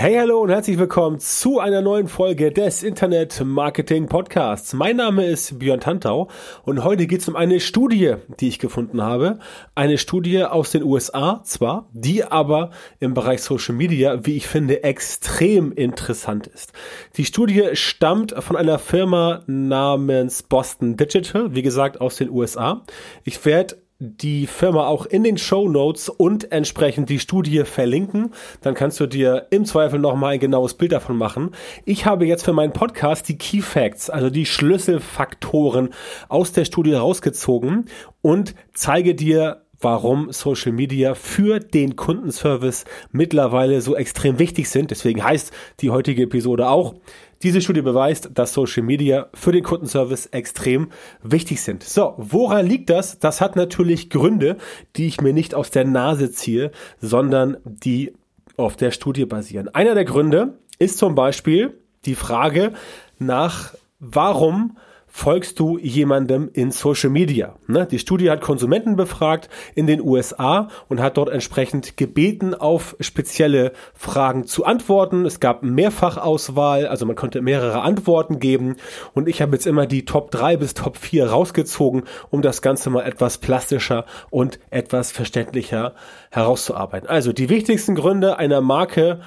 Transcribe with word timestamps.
Hey, 0.00 0.14
hallo 0.14 0.42
und 0.42 0.50
herzlich 0.50 0.78
willkommen 0.78 1.18
zu 1.18 1.58
einer 1.58 1.82
neuen 1.82 2.06
Folge 2.06 2.52
des 2.52 2.84
Internet 2.84 3.42
Marketing 3.44 4.06
Podcasts. 4.06 4.72
Mein 4.72 4.94
Name 4.94 5.26
ist 5.26 5.58
Björn 5.58 5.80
Tantau 5.80 6.28
und 6.62 6.84
heute 6.84 7.08
geht 7.08 7.22
es 7.22 7.28
um 7.28 7.34
eine 7.34 7.58
Studie, 7.58 8.14
die 8.38 8.46
ich 8.46 8.60
gefunden 8.60 9.02
habe. 9.02 9.40
Eine 9.74 9.98
Studie 9.98 10.44
aus 10.44 10.70
den 10.70 10.84
USA 10.84 11.42
zwar, 11.42 11.88
die 11.92 12.22
aber 12.22 12.70
im 13.00 13.12
Bereich 13.12 13.42
Social 13.42 13.74
Media, 13.74 14.24
wie 14.24 14.36
ich 14.36 14.46
finde, 14.46 14.84
extrem 14.84 15.72
interessant 15.72 16.46
ist. 16.46 16.72
Die 17.16 17.24
Studie 17.24 17.70
stammt 17.72 18.36
von 18.38 18.54
einer 18.54 18.78
Firma 18.78 19.42
namens 19.48 20.44
Boston 20.44 20.96
Digital, 20.96 21.56
wie 21.56 21.62
gesagt 21.62 22.00
aus 22.00 22.14
den 22.14 22.30
USA. 22.30 22.84
Ich 23.24 23.44
werde 23.44 23.78
die 24.00 24.46
Firma 24.46 24.86
auch 24.86 25.06
in 25.06 25.24
den 25.24 25.38
Show 25.38 25.68
Notes 25.68 26.08
und 26.08 26.52
entsprechend 26.52 27.08
die 27.08 27.18
Studie 27.18 27.64
verlinken. 27.64 28.32
Dann 28.60 28.74
kannst 28.74 29.00
du 29.00 29.06
dir 29.06 29.48
im 29.50 29.64
Zweifel 29.64 29.98
nochmal 29.98 30.34
ein 30.34 30.40
genaues 30.40 30.74
Bild 30.74 30.92
davon 30.92 31.16
machen. 31.16 31.50
Ich 31.84 32.06
habe 32.06 32.24
jetzt 32.24 32.44
für 32.44 32.52
meinen 32.52 32.72
Podcast 32.72 33.28
die 33.28 33.38
Key 33.38 33.60
Facts, 33.60 34.08
also 34.08 34.30
die 34.30 34.46
Schlüsselfaktoren 34.46 35.88
aus 36.28 36.52
der 36.52 36.64
Studie 36.64 36.94
rausgezogen 36.94 37.86
und 38.22 38.54
zeige 38.72 39.16
dir, 39.16 39.62
warum 39.80 40.32
Social 40.32 40.72
Media 40.72 41.14
für 41.14 41.60
den 41.60 41.96
Kundenservice 41.96 42.84
mittlerweile 43.10 43.80
so 43.80 43.96
extrem 43.96 44.38
wichtig 44.38 44.68
sind. 44.68 44.90
Deswegen 44.90 45.24
heißt 45.24 45.52
die 45.80 45.90
heutige 45.90 46.22
Episode 46.24 46.68
auch 46.68 46.94
diese 47.42 47.60
Studie 47.60 47.82
beweist, 47.82 48.30
dass 48.34 48.52
Social 48.52 48.82
Media 48.82 49.28
für 49.34 49.52
den 49.52 49.62
Kundenservice 49.62 50.26
extrem 50.26 50.90
wichtig 51.22 51.62
sind. 51.62 51.84
So, 51.84 52.14
woran 52.16 52.66
liegt 52.66 52.90
das? 52.90 53.18
Das 53.18 53.40
hat 53.40 53.56
natürlich 53.56 54.10
Gründe, 54.10 54.56
die 54.96 55.06
ich 55.06 55.20
mir 55.20 55.32
nicht 55.32 55.54
aus 55.54 55.70
der 55.70 55.84
Nase 55.84 56.32
ziehe, 56.32 56.72
sondern 57.00 57.58
die 57.64 58.14
auf 58.56 58.76
der 58.76 58.90
Studie 58.90 59.24
basieren. 59.24 59.68
Einer 59.68 59.94
der 59.94 60.04
Gründe 60.04 60.58
ist 60.78 60.98
zum 60.98 61.14
Beispiel 61.14 61.78
die 62.04 62.14
Frage 62.14 62.72
nach, 63.18 63.74
warum 64.00 64.76
folgst 65.18 65.58
du 65.58 65.78
jemandem 65.78 66.48
in 66.52 66.70
Social 66.70 67.10
Media? 67.10 67.56
Ne? 67.66 67.86
Die 67.90 67.98
Studie 67.98 68.30
hat 68.30 68.40
Konsumenten 68.40 68.94
befragt 68.94 69.48
in 69.74 69.88
den 69.88 70.00
USA 70.00 70.68
und 70.88 71.00
hat 71.00 71.16
dort 71.16 71.28
entsprechend 71.28 71.96
gebeten, 71.96 72.54
auf 72.54 72.94
spezielle 73.00 73.72
Fragen 73.94 74.46
zu 74.46 74.64
antworten. 74.64 75.26
Es 75.26 75.40
gab 75.40 75.64
Mehrfachauswahl, 75.64 76.86
also 76.86 77.04
man 77.04 77.16
konnte 77.16 77.42
mehrere 77.42 77.82
Antworten 77.82 78.38
geben 78.38 78.76
und 79.12 79.28
ich 79.28 79.42
habe 79.42 79.56
jetzt 79.56 79.66
immer 79.66 79.86
die 79.86 80.04
Top 80.04 80.30
3 80.30 80.56
bis 80.56 80.74
Top 80.74 80.96
4 80.96 81.30
rausgezogen, 81.30 82.04
um 82.30 82.40
das 82.40 82.62
Ganze 82.62 82.88
mal 82.88 83.02
etwas 83.02 83.38
plastischer 83.38 84.04
und 84.30 84.60
etwas 84.70 85.10
verständlicher 85.10 85.94
herauszuarbeiten. 86.30 87.08
Also 87.08 87.32
die 87.32 87.48
wichtigsten 87.48 87.96
Gründe 87.96 88.38
einer 88.38 88.60
Marke, 88.60 89.18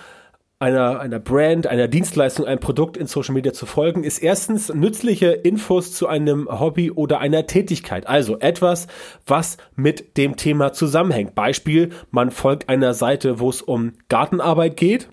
einer, 0.62 1.00
einer 1.00 1.20
Brand, 1.20 1.66
einer 1.66 1.88
Dienstleistung, 1.88 2.46
einem 2.46 2.60
Produkt 2.60 2.96
in 2.96 3.08
Social 3.08 3.34
Media 3.34 3.52
zu 3.52 3.66
folgen, 3.66 4.04
ist 4.04 4.20
erstens 4.20 4.72
nützliche 4.74 5.32
Infos 5.32 5.92
zu 5.92 6.08
einem 6.08 6.48
Hobby 6.48 6.92
oder 6.92 7.20
einer 7.20 7.48
Tätigkeit. 7.48 8.08
Also 8.08 8.38
etwas, 8.40 8.88
was 9.26 9.58
mit 9.76 10.18
dem 10.18 10.38
Thema 10.38 10.72
zusammenhängt. 10.72 11.34
Beispiel, 11.34 11.90
man 12.12 12.30
folgt 12.30 12.70
einer 12.70 12.94
Seite, 12.94 13.40
wo 13.40 13.50
es 13.50 13.62
um 13.62 13.94
Gartenarbeit 14.08 14.78
geht. 14.78 15.10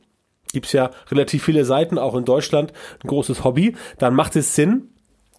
Gibt's 0.53 0.73
ja 0.73 0.91
relativ 1.11 1.45
viele 1.45 1.65
Seiten, 1.65 1.99
auch 1.99 2.15
in 2.15 2.25
Deutschland, 2.25 2.73
ein 3.03 3.09
großes 3.09 3.43
Hobby. 3.43 3.75
Dann 3.99 4.15
macht 4.15 4.37
es 4.37 4.55
Sinn, 4.55 4.91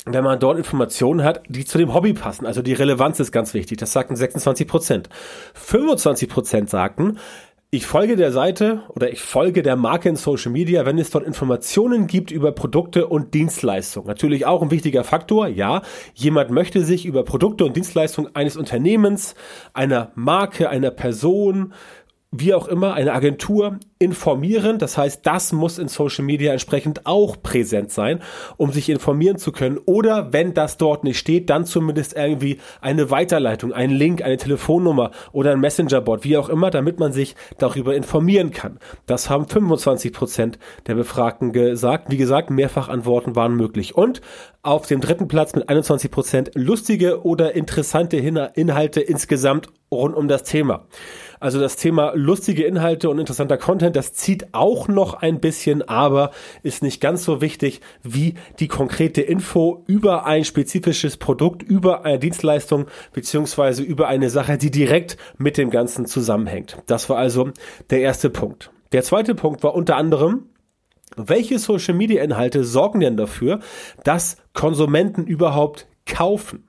wenn 0.06 0.24
man 0.24 0.40
dort 0.40 0.58
Informationen 0.58 1.24
hat, 1.24 1.44
die 1.48 1.66
zu 1.66 1.78
dem 1.78 1.94
Hobby 1.94 2.14
passen. 2.14 2.46
Also 2.46 2.62
die 2.62 2.74
Relevanz 2.74 3.20
ist 3.20 3.32
ganz 3.32 3.54
wichtig. 3.54 3.78
Das 3.78 3.92
sagten 3.92 4.16
26 4.16 4.68
Prozent. 4.68 5.10
25 5.54 6.30
Prozent 6.30 6.70
sagten, 6.70 7.20
ich 7.72 7.86
folge 7.86 8.16
der 8.16 8.32
Seite 8.32 8.82
oder 8.96 9.12
ich 9.12 9.22
folge 9.22 9.62
der 9.62 9.76
Marke 9.76 10.10
in 10.10 10.16
Social 10.16 10.52
Media, 10.52 10.88
wenn 10.88 10.98
es 10.98 11.12
dort 11.12 11.24
Informationen 11.24 12.08
gibt 12.08 12.32
über 12.32 12.52
Produkte 12.52 13.06
und 13.06 13.36
Dienstleistungen. 13.36 14.08
Natürlich 14.08 14.48
auch 14.48 14.64
ein 14.64 14.72
wichtiger 14.72 15.04
Faktor, 15.04 15.48
ja. 15.48 15.84
Jemand 16.16 16.50
möchte 16.50 16.84
sich 16.84 17.06
über 17.06 17.24
Produkte 17.24 17.66
und 17.66 17.76
Dienstleistungen 17.76 18.36
eines 18.36 18.58
Unternehmens, 18.58 19.36
einer 19.74 20.12
Marke, 20.16 20.68
einer 20.68 20.90
Person, 20.90 21.74
wie 22.32 22.54
auch 22.54 22.68
immer, 22.68 22.94
eine 22.94 23.14
Agentur 23.14 23.80
informieren. 23.98 24.78
Das 24.78 24.98
heißt, 24.98 25.26
das 25.26 25.52
muss 25.52 25.80
in 25.80 25.88
Social 25.88 26.24
Media 26.24 26.52
entsprechend 26.52 27.08
auch 27.08 27.42
präsent 27.42 27.92
sein, 27.92 28.22
um 28.56 28.72
sich 28.72 28.90
informieren 28.90 29.38
zu 29.38 29.52
können. 29.52 29.80
Oder 29.86 30.32
wenn 30.32 30.54
das 30.54 30.78
dort 30.78 31.04
nicht 31.04 31.18
steht, 31.18 31.50
dann 31.50 31.66
zumindest 31.66 32.16
irgendwie 32.16 32.60
eine 32.82 33.10
Weiterleitung, 33.10 33.74
ein 33.74 33.90
Link, 33.90 34.22
eine 34.22 34.38
Telefonnummer 34.38 35.10
oder 35.32 35.52
ein 35.52 35.60
Messengerbot, 35.60 36.24
wie 36.24 36.38
auch 36.38 36.50
immer, 36.50 36.70
damit 36.70 37.00
man 37.00 37.14
sich 37.14 37.36
darüber 37.58 37.96
informieren 37.96 38.52
kann. 38.52 38.80
Das 39.08 39.30
haben 39.30 39.48
25 39.48 40.14
Prozent 40.14 40.60
der 40.86 40.94
Befragten 40.96 41.52
gesagt. 41.52 42.12
Wie 42.12 42.18
gesagt, 42.18 42.52
Mehrfachantworten 42.52 43.36
waren 43.36 43.56
möglich. 43.56 43.96
Und 43.96 44.22
auf 44.62 44.86
dem 44.86 45.02
dritten 45.02 45.28
Platz 45.28 45.56
mit 45.56 45.68
21 45.68 46.12
Prozent 46.12 46.52
lustige 46.54 47.24
oder 47.26 47.56
interessante 47.56 48.18
Inhalte 48.18 49.02
insgesamt 49.02 49.70
rund 49.92 50.16
um 50.16 50.28
das 50.28 50.44
Thema. 50.44 50.86
Also 51.40 51.60
das 51.60 51.78
Thema 51.78 52.12
lustige 52.16 52.66
Inhalte 52.66 53.10
und 53.10 53.18
interessanter 53.18 53.58
Content, 53.58 53.96
das 53.96 54.14
zieht 54.14 54.54
auch 54.54 54.88
noch 54.88 55.14
ein 55.14 55.40
bisschen, 55.40 55.88
aber 55.88 56.32
ist 56.64 56.84
nicht 56.84 57.00
ganz 57.00 57.24
so 57.24 57.42
wichtig 57.42 57.80
wie 58.04 58.36
die 58.60 58.68
konkrete 58.68 59.22
Info 59.22 59.84
über 59.88 60.26
ein 60.26 60.44
spezifisches 60.44 61.18
Produkt, 61.18 61.64
über 61.64 62.04
eine 62.04 62.20
Dienstleistung 62.20 62.88
beziehungsweise 63.14 63.84
über 63.84 64.08
eine 64.08 64.30
Sache, 64.30 64.58
die 64.58 64.72
direkt 64.72 65.18
mit 65.38 65.58
dem 65.58 65.70
Ganzen 65.70 66.06
zusammenhängt. 66.06 66.78
Das 66.88 67.10
war 67.10 67.18
also 67.18 67.52
der 67.90 68.02
erste 68.02 68.30
Punkt. 68.30 68.72
Der 68.92 69.04
zweite 69.04 69.34
Punkt 69.36 69.64
war 69.64 69.76
unter 69.76 69.96
anderem, 69.96 70.50
welche 71.16 71.58
Social 71.58 71.94
Media 71.94 72.22
Inhalte 72.22 72.64
sorgen 72.64 73.00
denn 73.00 73.18
dafür, 73.18 73.60
dass 74.04 74.38
Konsumenten 74.54 75.26
überhaupt 75.26 75.88
kaufen? 76.06 76.69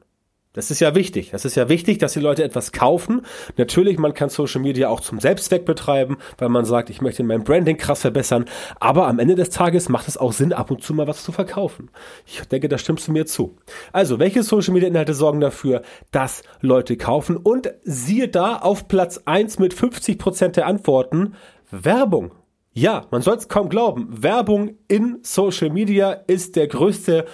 Das 0.52 0.72
ist 0.72 0.80
ja 0.80 0.96
wichtig. 0.96 1.30
Das 1.30 1.44
ist 1.44 1.54
ja 1.54 1.68
wichtig, 1.68 1.98
dass 1.98 2.14
die 2.14 2.20
Leute 2.20 2.42
etwas 2.42 2.72
kaufen. 2.72 3.22
Natürlich, 3.56 3.98
man 3.98 4.14
kann 4.14 4.30
Social 4.30 4.60
Media 4.60 4.88
auch 4.88 5.00
zum 5.00 5.20
Selbstzweck 5.20 5.64
betreiben, 5.64 6.18
weil 6.38 6.48
man 6.48 6.64
sagt, 6.64 6.90
ich 6.90 7.00
möchte 7.00 7.22
mein 7.22 7.44
Branding 7.44 7.76
krass 7.76 8.00
verbessern. 8.00 8.46
Aber 8.80 9.06
am 9.06 9.20
Ende 9.20 9.36
des 9.36 9.50
Tages 9.50 9.88
macht 9.88 10.08
es 10.08 10.16
auch 10.16 10.32
Sinn, 10.32 10.52
ab 10.52 10.72
und 10.72 10.82
zu 10.82 10.92
mal 10.92 11.06
was 11.06 11.22
zu 11.22 11.30
verkaufen. 11.30 11.90
Ich 12.26 12.40
denke, 12.48 12.68
da 12.68 12.78
stimmst 12.78 13.06
du 13.06 13.12
mir 13.12 13.26
zu. 13.26 13.58
Also, 13.92 14.18
welche 14.18 14.42
Social 14.42 14.74
Media 14.74 14.88
Inhalte 14.88 15.14
sorgen 15.14 15.38
dafür, 15.38 15.82
dass 16.10 16.42
Leute 16.60 16.96
kaufen? 16.96 17.36
Und 17.36 17.72
siehe 17.84 18.26
da 18.26 18.56
auf 18.56 18.88
Platz 18.88 19.20
eins 19.26 19.60
mit 19.60 19.72
50 19.72 20.18
Prozent 20.18 20.56
der 20.56 20.66
Antworten 20.66 21.34
Werbung. 21.70 22.32
Ja, 22.72 23.06
man 23.12 23.22
soll 23.22 23.36
es 23.36 23.46
kaum 23.46 23.68
glauben. 23.68 24.08
Werbung 24.10 24.78
in 24.88 25.20
Social 25.22 25.70
Media 25.70 26.10
ist 26.10 26.56
der 26.56 26.66
größte 26.66 27.26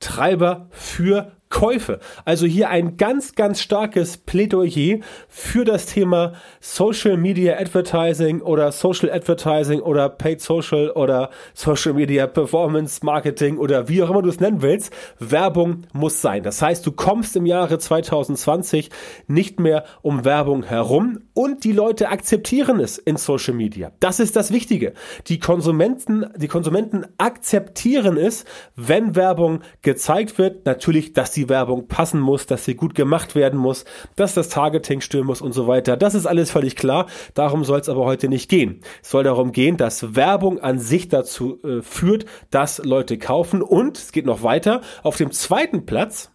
Treiber 0.00 0.68
für 0.70 1.32
Käufe. 1.54 2.00
Also 2.24 2.46
hier 2.46 2.68
ein 2.68 2.96
ganz, 2.96 3.36
ganz 3.36 3.60
starkes 3.60 4.16
Plädoyer 4.16 4.98
für 5.28 5.64
das 5.64 5.86
Thema 5.86 6.32
Social 6.60 7.16
Media 7.16 7.56
Advertising 7.56 8.40
oder 8.40 8.72
Social 8.72 9.08
Advertising 9.08 9.80
oder 9.80 10.08
Paid 10.08 10.40
Social 10.40 10.90
oder 10.90 11.30
Social 11.54 11.92
Media 11.92 12.26
Performance 12.26 13.06
Marketing 13.06 13.58
oder 13.58 13.88
wie 13.88 14.02
auch 14.02 14.10
immer 14.10 14.22
du 14.22 14.30
es 14.30 14.40
nennen 14.40 14.62
willst. 14.62 14.92
Werbung 15.20 15.86
muss 15.92 16.20
sein. 16.20 16.42
Das 16.42 16.60
heißt, 16.60 16.84
du 16.84 16.90
kommst 16.90 17.36
im 17.36 17.46
Jahre 17.46 17.78
2020 17.78 18.90
nicht 19.28 19.60
mehr 19.60 19.84
um 20.02 20.24
Werbung 20.24 20.64
herum 20.64 21.20
und 21.34 21.62
die 21.62 21.70
Leute 21.70 22.08
akzeptieren 22.08 22.80
es 22.80 22.98
in 22.98 23.16
Social 23.16 23.54
Media. 23.54 23.92
Das 24.00 24.18
ist 24.18 24.34
das 24.34 24.52
Wichtige. 24.52 24.92
Die 25.28 25.38
Konsumenten, 25.38 26.26
die 26.36 26.48
Konsumenten 26.48 27.06
akzeptieren 27.16 28.16
es, 28.16 28.44
wenn 28.74 29.14
Werbung 29.14 29.60
gezeigt 29.82 30.36
wird. 30.36 30.66
Natürlich, 30.66 31.12
dass 31.12 31.30
die 31.30 31.43
Werbung 31.48 31.88
passen 31.88 32.20
muss, 32.20 32.46
dass 32.46 32.64
sie 32.64 32.74
gut 32.74 32.94
gemacht 32.94 33.34
werden 33.34 33.58
muss, 33.58 33.84
dass 34.16 34.34
das 34.34 34.48
Targeting 34.48 35.00
stimmen 35.00 35.26
muss 35.26 35.40
und 35.40 35.52
so 35.52 35.66
weiter. 35.66 35.96
Das 35.96 36.14
ist 36.14 36.26
alles 36.26 36.50
völlig 36.50 36.76
klar. 36.76 37.06
Darum 37.34 37.64
soll 37.64 37.80
es 37.80 37.88
aber 37.88 38.04
heute 38.04 38.28
nicht 38.28 38.48
gehen. 38.48 38.80
Es 39.02 39.10
soll 39.10 39.24
darum 39.24 39.52
gehen, 39.52 39.76
dass 39.76 40.14
Werbung 40.14 40.60
an 40.60 40.78
sich 40.78 41.08
dazu 41.08 41.62
äh, 41.62 41.82
führt, 41.82 42.26
dass 42.50 42.78
Leute 42.78 43.18
kaufen 43.18 43.62
und 43.62 43.98
es 43.98 44.12
geht 44.12 44.26
noch 44.26 44.42
weiter. 44.42 44.80
Auf 45.02 45.16
dem 45.16 45.30
zweiten 45.32 45.86
Platz 45.86 46.30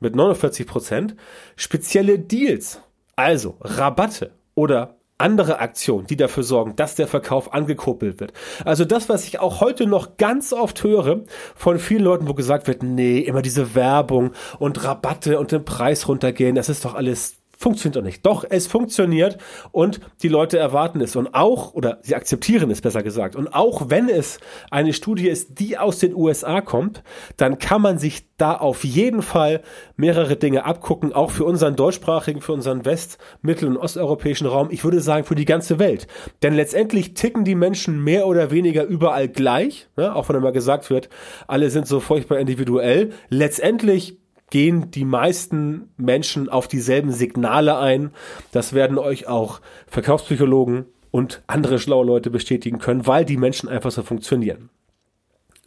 mit 0.00 0.16
49 0.16 0.66
Prozent 0.66 1.16
spezielle 1.56 2.18
Deals, 2.18 2.80
also 3.16 3.56
Rabatte 3.60 4.32
oder 4.54 4.96
andere 5.22 5.60
Aktionen, 5.60 6.06
die 6.06 6.16
dafür 6.16 6.42
sorgen, 6.42 6.76
dass 6.76 6.96
der 6.96 7.06
Verkauf 7.06 7.54
angekuppelt 7.54 8.20
wird. 8.20 8.32
Also 8.64 8.84
das, 8.84 9.08
was 9.08 9.24
ich 9.24 9.38
auch 9.38 9.60
heute 9.60 9.86
noch 9.86 10.16
ganz 10.16 10.52
oft 10.52 10.82
höre 10.82 11.22
von 11.54 11.78
vielen 11.78 12.02
Leuten, 12.02 12.28
wo 12.28 12.34
gesagt 12.34 12.66
wird, 12.66 12.82
nee, 12.82 13.20
immer 13.20 13.40
diese 13.40 13.74
Werbung 13.74 14.32
und 14.58 14.84
Rabatte 14.84 15.38
und 15.38 15.52
den 15.52 15.64
Preis 15.64 16.08
runtergehen, 16.08 16.54
das 16.54 16.68
ist 16.68 16.84
doch 16.84 16.94
alles 16.94 17.41
funktioniert 17.62 17.96
doch 17.96 18.02
nicht. 18.02 18.26
Doch, 18.26 18.44
es 18.48 18.66
funktioniert 18.66 19.38
und 19.70 20.00
die 20.22 20.28
Leute 20.28 20.58
erwarten 20.58 21.00
es 21.00 21.16
und 21.16 21.34
auch, 21.34 21.74
oder 21.74 21.98
sie 22.02 22.14
akzeptieren 22.14 22.70
es 22.70 22.80
besser 22.80 23.02
gesagt. 23.02 23.36
Und 23.36 23.54
auch 23.54 23.88
wenn 23.88 24.08
es 24.08 24.38
eine 24.70 24.92
Studie 24.92 25.28
ist, 25.28 25.60
die 25.60 25.78
aus 25.78 25.98
den 25.98 26.14
USA 26.14 26.60
kommt, 26.60 27.02
dann 27.36 27.58
kann 27.58 27.80
man 27.80 27.98
sich 27.98 28.26
da 28.36 28.56
auf 28.56 28.82
jeden 28.82 29.22
Fall 29.22 29.62
mehrere 29.96 30.36
Dinge 30.36 30.64
abgucken, 30.64 31.12
auch 31.12 31.30
für 31.30 31.44
unseren 31.44 31.76
deutschsprachigen, 31.76 32.40
für 32.40 32.52
unseren 32.52 32.84
west-, 32.84 33.18
mittel- 33.40 33.68
und 33.68 33.76
osteuropäischen 33.76 34.48
Raum. 34.48 34.68
Ich 34.70 34.82
würde 34.82 35.00
sagen, 35.00 35.24
für 35.24 35.36
die 35.36 35.44
ganze 35.44 35.78
Welt. 35.78 36.08
Denn 36.42 36.54
letztendlich 36.54 37.14
ticken 37.14 37.44
die 37.44 37.54
Menschen 37.54 38.02
mehr 38.02 38.26
oder 38.26 38.50
weniger 38.50 38.84
überall 38.84 39.28
gleich, 39.28 39.88
ne? 39.96 40.14
auch 40.14 40.28
wenn 40.28 40.36
immer 40.36 40.50
gesagt 40.50 40.90
wird, 40.90 41.08
alle 41.46 41.70
sind 41.70 41.86
so 41.86 42.00
furchtbar 42.00 42.38
individuell. 42.38 43.10
Letztendlich 43.28 44.18
gehen 44.52 44.90
die 44.90 45.06
meisten 45.06 45.88
Menschen 45.96 46.50
auf 46.50 46.68
dieselben 46.68 47.10
Signale 47.10 47.78
ein. 47.78 48.10
Das 48.52 48.74
werden 48.74 48.98
euch 48.98 49.26
auch 49.26 49.62
Verkaufspsychologen 49.86 50.84
und 51.10 51.42
andere 51.46 51.78
schlaue 51.78 52.04
Leute 52.04 52.28
bestätigen 52.28 52.78
können, 52.78 53.06
weil 53.06 53.24
die 53.24 53.38
Menschen 53.38 53.70
einfach 53.70 53.90
so 53.90 54.02
funktionieren. 54.02 54.68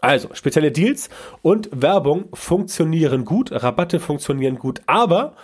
Also, 0.01 0.29
spezielle 0.35 0.71
Deals 0.71 1.09
und 1.41 1.67
Werbung 1.73 2.25
funktionieren 2.35 3.25
gut, 3.25 3.51
Rabatte 3.51 3.99
funktionieren 3.99 4.59
gut, 4.59 4.81
aber 4.85 5.35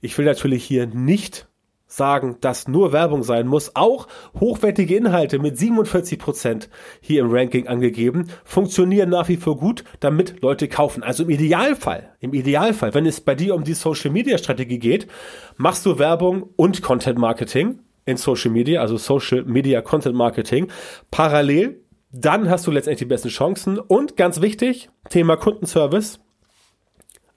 ich 0.00 0.16
will 0.16 0.24
natürlich 0.24 0.64
hier 0.64 0.86
nicht 0.86 1.46
sagen, 1.88 2.36
dass 2.40 2.68
nur 2.68 2.92
Werbung 2.92 3.22
sein 3.24 3.48
muss. 3.48 3.74
Auch 3.74 4.06
hochwertige 4.38 4.94
Inhalte 4.94 5.38
mit 5.38 5.58
47 5.58 6.18
Prozent 6.18 6.68
hier 7.00 7.22
im 7.22 7.30
Ranking 7.32 7.66
angegeben 7.66 8.28
funktionieren 8.44 9.08
nach 9.08 9.28
wie 9.28 9.36
vor 9.36 9.56
gut, 9.56 9.82
damit 10.00 10.42
Leute 10.42 10.68
kaufen. 10.68 11.02
Also 11.02 11.24
im 11.24 11.30
Idealfall, 11.30 12.14
im 12.20 12.34
Idealfall, 12.34 12.94
wenn 12.94 13.06
es 13.06 13.20
bei 13.20 13.34
dir 13.34 13.54
um 13.54 13.64
die 13.64 13.74
Social 13.74 14.10
Media 14.10 14.38
Strategie 14.38 14.78
geht, 14.78 15.08
machst 15.56 15.84
du 15.86 15.98
Werbung 15.98 16.50
und 16.56 16.82
Content 16.82 17.18
Marketing 17.18 17.80
in 18.04 18.16
Social 18.16 18.50
Media, 18.50 18.80
also 18.80 18.96
Social 18.96 19.44
Media 19.44 19.80
Content 19.80 20.14
Marketing 20.14 20.68
parallel. 21.10 21.80
Dann 22.10 22.48
hast 22.48 22.66
du 22.66 22.70
letztendlich 22.70 23.00
die 23.00 23.04
besten 23.04 23.28
Chancen. 23.28 23.78
Und 23.78 24.16
ganz 24.16 24.40
wichtig, 24.40 24.88
Thema 25.10 25.36
Kundenservice. 25.36 26.20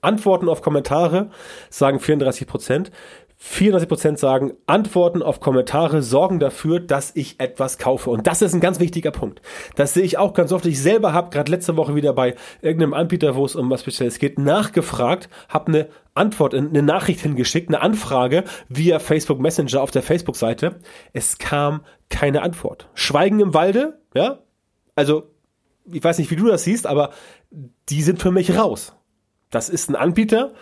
Antworten 0.01 0.49
auf 0.49 0.61
Kommentare 0.61 1.29
sagen 1.69 1.99
34 1.99 2.47
Prozent. 2.47 2.91
34% 3.41 4.17
sagen, 4.17 4.53
Antworten 4.67 5.23
auf 5.23 5.39
Kommentare 5.39 6.03
sorgen 6.03 6.39
dafür, 6.39 6.79
dass 6.79 7.15
ich 7.15 7.39
etwas 7.39 7.79
kaufe. 7.79 8.11
Und 8.11 8.27
das 8.27 8.41
ist 8.43 8.53
ein 8.53 8.59
ganz 8.59 8.79
wichtiger 8.79 9.09
Punkt. 9.09 9.41
Das 9.75 9.95
sehe 9.95 10.03
ich 10.03 10.19
auch 10.19 10.33
ganz 10.33 10.51
oft. 10.51 10.65
Ich 10.67 10.79
selber 10.79 11.11
habe 11.13 11.31
gerade 11.31 11.51
letzte 11.51 11.75
Woche 11.75 11.95
wieder 11.95 12.13
bei 12.13 12.35
irgendeinem 12.61 12.93
Anbieter, 12.93 13.35
wo 13.35 13.43
es 13.43 13.55
um 13.55 13.69
was 13.71 13.81
Spezielles 13.81 14.19
geht, 14.19 14.37
nachgefragt, 14.37 15.27
habe 15.49 15.67
eine 15.67 15.89
Antwort, 16.13 16.53
eine 16.53 16.83
Nachricht 16.83 17.21
hingeschickt, 17.21 17.69
eine 17.69 17.81
Anfrage 17.81 18.43
via 18.69 18.99
Facebook 18.99 19.39
Messenger 19.39 19.81
auf 19.81 19.91
der 19.91 20.03
Facebook-Seite. 20.03 20.79
Es 21.13 21.39
kam 21.39 21.81
keine 22.09 22.43
Antwort. 22.43 22.89
Schweigen 22.93 23.39
im 23.39 23.53
Walde, 23.55 23.99
ja? 24.13 24.39
Also, 24.95 25.31
ich 25.91 26.03
weiß 26.03 26.19
nicht, 26.19 26.29
wie 26.29 26.35
du 26.35 26.47
das 26.47 26.63
siehst, 26.63 26.85
aber 26.85 27.09
die 27.89 28.03
sind 28.03 28.21
für 28.21 28.31
mich 28.31 28.55
raus. 28.55 28.93
Das 29.51 29.69
ist 29.69 29.89
ein 29.89 29.95
Anbieter, 29.95 30.53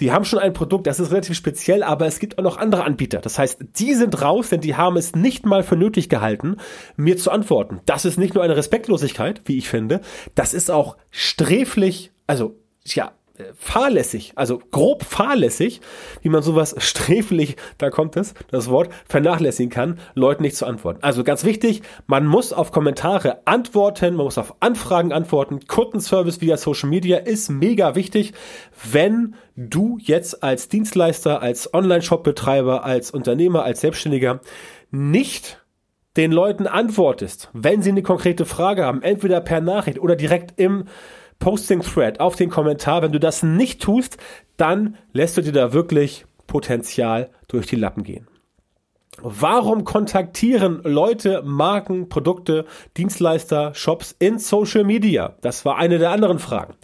die 0.00 0.10
haben 0.10 0.24
schon 0.24 0.38
ein 0.38 0.52
Produkt, 0.52 0.86
das 0.86 1.00
ist 1.00 1.10
relativ 1.10 1.36
speziell, 1.36 1.82
aber 1.82 2.06
es 2.06 2.18
gibt 2.18 2.38
auch 2.38 2.42
noch 2.42 2.56
andere 2.56 2.84
Anbieter. 2.84 3.20
Das 3.20 3.38
heißt, 3.38 3.58
die 3.78 3.94
sind 3.94 4.20
raus, 4.22 4.48
denn 4.48 4.60
die 4.60 4.74
haben 4.74 4.96
es 4.96 5.14
nicht 5.14 5.44
mal 5.44 5.62
für 5.62 5.76
nötig 5.76 6.08
gehalten, 6.08 6.56
mir 6.96 7.16
zu 7.16 7.30
antworten. 7.30 7.80
Das 7.84 8.04
ist 8.04 8.18
nicht 8.18 8.34
nur 8.34 8.42
eine 8.42 8.56
Respektlosigkeit, 8.56 9.42
wie 9.44 9.58
ich 9.58 9.68
finde, 9.68 10.00
das 10.34 10.54
ist 10.54 10.70
auch 10.70 10.96
sträflich, 11.10 12.12
also 12.26 12.56
ja, 12.84 13.12
fahrlässig, 13.54 14.32
also 14.34 14.60
grob 14.70 15.04
fahrlässig, 15.04 15.80
wie 16.22 16.28
man 16.28 16.42
sowas 16.42 16.74
sträflich, 16.78 17.56
da 17.78 17.90
kommt 17.90 18.16
es, 18.16 18.34
das 18.50 18.68
Wort, 18.68 18.90
vernachlässigen 19.08 19.70
kann, 19.70 19.98
Leuten 20.14 20.42
nicht 20.42 20.56
zu 20.56 20.66
antworten. 20.66 21.00
Also 21.02 21.24
ganz 21.24 21.44
wichtig, 21.44 21.82
man 22.06 22.26
muss 22.26 22.52
auf 22.52 22.72
Kommentare 22.72 23.46
antworten, 23.46 24.16
man 24.16 24.24
muss 24.24 24.38
auf 24.38 24.54
Anfragen 24.60 25.12
antworten. 25.12 25.60
Kundenservice 25.66 26.40
via 26.40 26.56
Social 26.56 26.88
Media 26.88 27.18
ist 27.18 27.48
mega 27.48 27.94
wichtig, 27.94 28.32
wenn 28.90 29.34
du 29.56 29.98
jetzt 30.00 30.42
als 30.42 30.68
Dienstleister, 30.68 31.42
als 31.42 31.72
Online-Shop-Betreiber, 31.72 32.84
als 32.84 33.10
Unternehmer, 33.10 33.64
als 33.64 33.80
Selbstständiger 33.80 34.40
nicht 34.90 35.64
den 36.16 36.32
Leuten 36.32 36.66
antwortest, 36.66 37.48
wenn 37.52 37.82
sie 37.82 37.90
eine 37.90 38.02
konkrete 38.02 38.44
Frage 38.44 38.84
haben, 38.84 39.02
entweder 39.02 39.40
per 39.40 39.60
Nachricht 39.60 40.00
oder 40.00 40.16
direkt 40.16 40.58
im 40.58 40.84
Posting-Thread, 41.38 42.20
auf 42.20 42.36
den 42.36 42.50
Kommentar. 42.50 43.02
Wenn 43.02 43.12
du 43.12 43.20
das 43.20 43.42
nicht 43.42 43.80
tust, 43.80 44.18
dann 44.56 44.96
lässt 45.12 45.36
du 45.36 45.42
dir 45.42 45.52
da 45.52 45.72
wirklich 45.72 46.26
Potenzial 46.46 47.30
durch 47.46 47.66
die 47.66 47.76
Lappen 47.76 48.02
gehen. 48.02 48.26
Warum 49.20 49.84
kontaktieren 49.84 50.80
Leute 50.84 51.42
Marken, 51.44 52.08
Produkte, 52.08 52.66
Dienstleister, 52.96 53.74
Shops 53.74 54.14
in 54.18 54.38
Social 54.38 54.84
Media? 54.84 55.36
Das 55.40 55.64
war 55.64 55.76
eine 55.76 55.98
der 55.98 56.10
anderen 56.10 56.38
Fragen. 56.38 56.74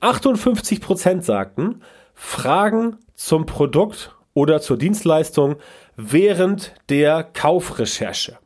58% 0.00 1.22
sagten, 1.22 1.82
Fragen 2.14 2.98
zum 3.14 3.46
Produkt 3.46 4.14
oder 4.34 4.60
zur 4.60 4.76
Dienstleistung 4.76 5.56
während 5.96 6.74
der 6.90 7.24
Kaufrecherche. 7.24 8.38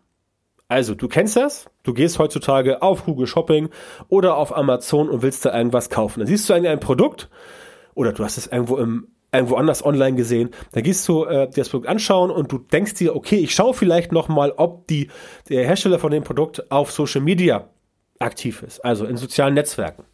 Also, 0.68 0.94
du 0.94 1.08
kennst 1.08 1.36
das? 1.36 1.66
Du 1.82 1.92
gehst 1.92 2.18
heutzutage 2.18 2.82
auf 2.82 3.04
Google 3.04 3.26
Shopping 3.26 3.68
oder 4.08 4.36
auf 4.36 4.56
Amazon 4.56 5.08
und 5.08 5.22
willst 5.22 5.44
da 5.44 5.56
irgendwas 5.56 5.90
kaufen. 5.90 6.20
Dann 6.20 6.26
siehst 6.26 6.48
du 6.48 6.54
ein 6.54 6.80
Produkt 6.80 7.28
oder 7.94 8.12
du 8.12 8.24
hast 8.24 8.38
es 8.38 8.46
irgendwo 8.46 8.78
im 8.78 9.08
irgendwo 9.34 9.56
anders 9.56 9.84
online 9.84 10.16
gesehen, 10.16 10.50
dann 10.72 10.84
gehst 10.84 11.08
du 11.08 11.24
äh, 11.24 11.48
dir 11.48 11.62
das 11.62 11.68
Produkt 11.68 11.88
anschauen 11.88 12.30
und 12.30 12.52
du 12.52 12.58
denkst 12.58 12.94
dir, 12.94 13.16
okay, 13.16 13.36
ich 13.36 13.52
schaue 13.52 13.74
vielleicht 13.74 14.12
noch 14.12 14.28
mal, 14.28 14.52
ob 14.52 14.86
die 14.86 15.10
der 15.48 15.66
Hersteller 15.66 15.98
von 15.98 16.12
dem 16.12 16.22
Produkt 16.22 16.70
auf 16.70 16.92
Social 16.92 17.20
Media 17.20 17.68
aktiv 18.20 18.62
ist, 18.62 18.84
also 18.84 19.06
in 19.06 19.16
sozialen 19.16 19.54
Netzwerken. 19.54 20.04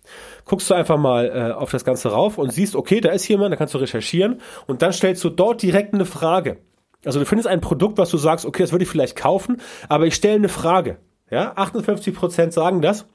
Guckst 0.47 0.71
du 0.71 0.75
einfach 0.75 0.97
mal 0.97 1.27
äh, 1.29 1.53
auf 1.53 1.71
das 1.71 1.85
Ganze 1.85 2.11
rauf 2.11 2.39
und 2.39 2.53
siehst, 2.53 2.75
okay, 2.75 3.01
da 3.01 3.11
ist 3.11 3.29
jemand, 3.29 3.53
da 3.53 3.57
kannst 3.57 3.75
du 3.75 3.79
recherchieren 3.79 4.41
und 4.67 4.83
dann 4.83 4.93
stellst 4.93 5.23
du 5.23 5.29
dort 5.29 5.63
direkt 5.63 5.93
eine 5.93 6.07
Frage. 6.07 6.59
Also 7.05 7.19
du 7.19 7.27
findest 7.27 7.49
ein 7.49 7.61
Produkt, 7.61 7.99
was 7.99 8.11
du 8.11 8.19
sagst, 8.19 8.45
okay, 8.45 8.63
das 8.63 8.73
würde 8.73 8.85
ich 8.85 8.91
vielleicht 8.91 9.17
kaufen, 9.17 9.59
aber 9.89 10.07
ich 10.07 10.15
stelle 10.15 10.35
eine 10.37 10.49
Frage. 10.49 10.99
Ja, 11.31 11.53
58 11.57 12.15
Prozent 12.15 12.53
sagen 12.53 12.83
das, 12.83 13.07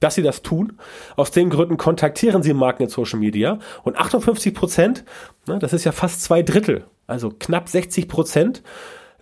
dass 0.00 0.14
sie 0.14 0.22
das 0.22 0.42
tun. 0.42 0.78
Aus 1.16 1.30
den 1.30 1.50
Gründen 1.50 1.76
kontaktieren 1.76 2.42
sie 2.42 2.54
Marken 2.54 2.84
in 2.84 2.88
Social 2.88 3.18
Media. 3.18 3.58
Und 3.84 3.96
58 3.96 4.54
Prozent, 4.54 5.04
ne, 5.46 5.58
das 5.58 5.72
ist 5.72 5.84
ja 5.84 5.92
fast 5.92 6.22
zwei 6.22 6.42
Drittel, 6.42 6.84
also 7.06 7.30
knapp 7.30 7.68
60 7.68 8.08
Prozent. 8.08 8.62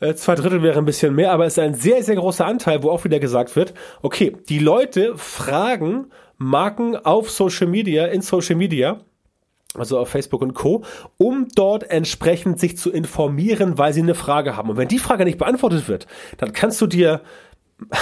Äh, 0.01 0.15
zwei 0.15 0.37
Drittel 0.37 0.63
wäre 0.63 0.79
ein 0.79 0.85
bisschen 0.85 1.15
mehr, 1.15 1.33
aber 1.33 1.47
es 1.47 1.55
ist 1.55 1.59
ein 1.59 1.75
sehr, 1.75 2.03
sehr 2.03 2.17
großer 2.17 2.47
Anteil, 2.47 2.83
wo 2.83 2.91
auch 2.91 3.05
wieder 3.05 3.19
gesagt 3.19 3.57
wird, 3.57 3.75
okay, 4.03 4.37
die 4.49 4.61
Leute 4.61 5.17
fragen 5.17 6.07
Marken 6.37 6.97
auf 6.97 7.31
Social 7.31 7.67
Media, 7.67 8.07
in 8.07 8.23
Social 8.23 8.55
Media, 8.55 9.01
also 9.75 9.99
auf 9.99 10.09
Facebook 10.09 10.43
und 10.43 10.55
Co., 10.55 10.85
um 11.19 11.49
dort 11.55 11.91
entsprechend 11.91 12.59
sich 12.59 12.79
zu 12.79 12.91
informieren, 12.91 13.79
weil 13.79 13.93
sie 13.93 14.03
eine 14.03 14.15
Frage 14.15 14.57
haben. 14.57 14.71
Und 14.71 14.77
wenn 14.77 14.89
die 14.89 14.99
Frage 14.99 15.25
nicht 15.25 15.39
beantwortet 15.39 15.89
wird, 15.89 16.07
dann 16.39 16.53
kannst 16.53 16.81
du 16.81 16.87
dir 16.87 17.23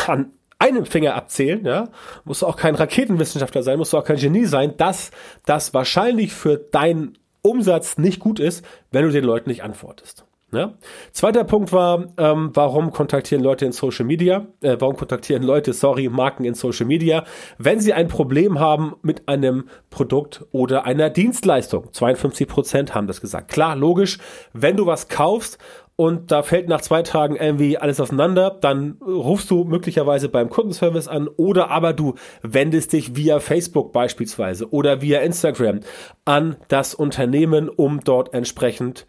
an 0.06 0.32
einem 0.58 0.87
Finger 0.87 1.14
abzählen, 1.14 1.64
ja, 1.64 1.88
musst 2.25 2.42
du 2.42 2.46
auch 2.46 2.56
kein 2.56 2.75
Raketenwissenschaftler 2.75 3.62
sein, 3.62 3.78
musst 3.78 3.92
du 3.92 3.99
auch 3.99 4.04
kein 4.04 4.16
Genie 4.16 4.46
sein, 4.46 4.76
dass 4.76 5.11
das 5.44 5.75
wahrscheinlich 5.75 6.32
für 6.32 6.56
deinen 6.56 7.18
Umsatz 7.42 7.99
nicht 7.99 8.20
gut 8.20 8.40
ist, 8.40 8.64
wenn 8.90 9.04
du 9.04 9.12
den 9.12 9.25
Leuten 9.25 9.50
nicht 9.50 9.62
antwortest. 9.62 10.25
Ja? 10.56 10.75
Zweiter 11.12 11.44
Punkt 11.44 11.72
war, 11.72 12.06
ähm, 12.18 12.50
warum 12.54 12.90
kontaktieren 12.90 13.44
Leute 13.44 13.66
in 13.66 13.72
Social 13.72 14.04
Media, 14.04 14.46
äh, 14.62 14.76
warum 14.78 14.96
kontaktieren 14.96 15.42
Leute, 15.42 15.72
sorry, 15.72 16.08
Marken 16.08 16.44
in 16.44 16.54
Social 16.54 16.86
Media, 16.86 17.25
wenn 17.58 17.80
sie 17.80 17.92
ein 17.92 18.08
Problem 18.08 18.58
haben 18.58 18.96
mit 19.02 19.28
einem 19.28 19.68
Produkt 19.90 20.44
oder 20.52 20.84
einer 20.84 21.10
Dienstleistung. 21.10 21.92
52 21.92 22.48
Prozent 22.48 22.94
haben 22.94 23.06
das 23.06 23.20
gesagt. 23.20 23.50
Klar, 23.50 23.76
logisch, 23.76 24.18
wenn 24.52 24.76
du 24.76 24.86
was 24.86 25.08
kaufst 25.08 25.58
und 25.96 26.30
da 26.30 26.42
fällt 26.42 26.68
nach 26.68 26.82
zwei 26.82 27.02
Tagen 27.02 27.36
irgendwie 27.36 27.78
alles 27.78 28.00
auseinander, 28.00 28.56
dann 28.60 28.98
rufst 29.00 29.50
du 29.50 29.64
möglicherweise 29.64 30.28
beim 30.28 30.50
Kundenservice 30.50 31.08
an 31.08 31.26
oder 31.26 31.70
aber 31.70 31.94
du 31.94 32.14
wendest 32.42 32.92
dich 32.92 33.16
via 33.16 33.40
Facebook 33.40 33.92
beispielsweise 33.92 34.70
oder 34.70 35.00
via 35.00 35.20
Instagram 35.20 35.80
an 36.26 36.56
das 36.68 36.94
Unternehmen, 36.94 37.70
um 37.70 38.00
dort 38.04 38.34
entsprechend 38.34 39.06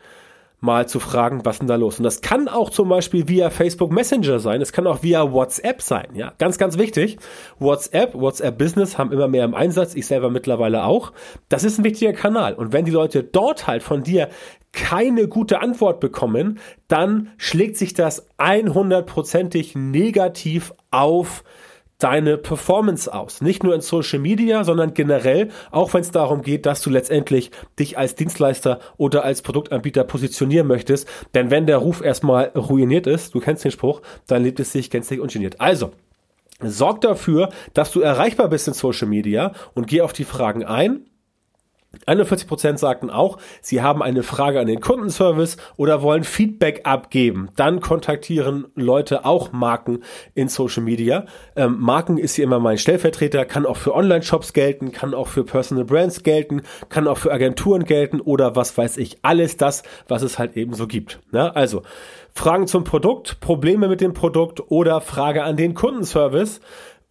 mal 0.60 0.88
zu 0.88 1.00
fragen, 1.00 1.46
was 1.46 1.60
denn 1.60 1.68
da 1.68 1.76
los? 1.76 2.00
Und 2.00 2.04
das 2.04 2.22
kann 2.22 2.48
auch 2.48 2.70
zum 2.70 2.90
Beispiel 2.90 3.28
via 3.28 3.50
Facebook 3.50 3.92
Messenger 3.92 4.40
sein, 4.40 4.62
es 4.62 4.72
kann 4.72 4.88
auch 4.88 5.04
via 5.04 5.32
WhatsApp 5.32 5.82
sein, 5.82 6.08
ja. 6.16 6.34
Ganz, 6.40 6.58
ganz 6.58 6.78
wichtig. 6.78 7.18
WhatsApp, 7.60 8.16
WhatsApp 8.16 8.58
Business 8.58 8.98
haben 8.98 9.12
immer 9.12 9.28
mehr 9.28 9.46
im 9.46 9.54
Einsatz, 9.54 9.94
ich 9.94 10.08
selber 10.08 10.30
mittlerweile 10.30 10.84
auch. 10.84 11.14
Das 11.50 11.64
ist 11.64 11.78
ein 11.78 11.84
wichtiger 11.84 12.14
Kanal. 12.14 12.56
Und 12.56 12.74
wenn 12.74 12.86
die 12.86 12.92
Leute 12.92 13.24
dort 13.24 13.68
halt 13.68 13.84
von 13.84 14.04
dir 14.04 14.30
keine 14.74 15.28
gute 15.28 15.60
Antwort 15.62 16.00
bekommen, 16.00 16.60
dann 16.88 17.32
schlägt 17.38 17.78
sich 17.78 17.94
das 17.94 18.28
100%ig 18.38 19.76
negativ 19.76 20.74
auf 20.92 21.44
deine 22.00 22.38
Performance 22.38 23.12
aus. 23.12 23.42
Nicht 23.42 23.64
nur 23.64 23.74
in 23.74 23.82
Social 23.82 24.20
Media, 24.20 24.64
sondern 24.64 24.94
generell, 24.94 25.50
auch 25.72 25.94
wenn 25.94 26.02
es 26.02 26.12
darum 26.12 26.42
geht, 26.42 26.66
dass 26.66 26.82
du 26.82 26.90
letztendlich 26.90 27.52
dich 27.80 27.98
als 27.98 28.16
Dienstleister 28.16 28.80
oder 28.98 29.24
als 29.24 29.42
Produktanbieter 29.42 30.04
positionieren 30.04 30.68
möchtest. 30.68 31.08
Denn 31.34 31.50
wenn 31.50 31.66
der 31.66 31.78
Ruf 31.78 32.02
erstmal 32.02 32.52
ruiniert 32.56 33.08
ist, 33.08 33.34
du 33.34 33.40
kennst 33.40 33.64
den 33.64 33.72
Spruch, 33.72 34.02
dann 34.28 34.44
lebt 34.44 34.60
es 34.60 34.72
sich 34.72 34.90
gänzlich 34.90 35.20
ungeniert. 35.20 35.60
Also, 35.60 35.92
sorg 36.62 37.02
dafür, 37.02 37.50
dass 37.74 37.92
du 37.92 38.02
erreichbar 38.02 38.50
bist 38.50 38.68
in 38.68 38.74
Social 38.74 39.08
Media 39.08 39.54
und 39.74 39.88
geh 39.88 40.02
auf 40.02 40.14
die 40.14 40.24
Fragen 40.26 40.64
ein 40.64 41.06
41% 42.06 42.78
sagten 42.78 43.10
auch, 43.10 43.38
sie 43.62 43.82
haben 43.82 44.04
eine 44.04 44.24
Frage 44.24 44.60
an 44.60 44.68
den 44.68 44.80
Kundenservice 44.80 45.58
oder 45.76 46.02
wollen 46.02 46.24
Feedback 46.24 46.82
abgeben. 46.84 47.50
Dann 47.56 47.80
kontaktieren 47.80 48.68
Leute 48.76 49.26
auch 49.26 49.52
Marken 49.52 50.04
in 50.36 50.50
Social 50.50 50.84
Media. 50.84 51.26
Ähm, 51.56 51.78
Marken 51.80 52.18
ist 52.18 52.36
hier 52.36 52.44
immer 52.44 52.60
mein 52.60 52.78
Stellvertreter, 52.78 53.46
kann 53.46 53.66
auch 53.66 53.78
für 53.78 53.96
Online-Shops 53.96 54.54
gelten, 54.54 54.92
kann 54.92 55.14
auch 55.14 55.28
für 55.28 55.44
Personal 55.44 55.86
Brands 55.86 56.24
gelten, 56.24 56.62
kann 56.90 57.08
auch 57.08 57.18
für 57.18 57.32
Agenturen 57.32 57.86
gelten 57.86 58.22
oder 58.22 58.56
was 58.56 58.78
weiß 58.78 58.98
ich. 58.98 59.18
Alles 59.22 59.58
das, 59.58 59.84
was 60.08 60.22
es 60.22 60.38
halt 60.38 60.58
eben 60.58 60.74
so 60.74 60.88
gibt. 60.88 61.20
Ja, 61.32 61.50
also 61.50 61.84
Fragen 62.34 62.68
zum 62.68 62.84
Produkt, 62.84 63.40
Probleme 63.40 63.88
mit 63.88 64.00
dem 64.00 64.14
Produkt 64.14 64.70
oder 64.70 65.02
Frage 65.02 65.44
an 65.44 65.58
den 65.58 65.74
Kundenservice 65.74 66.62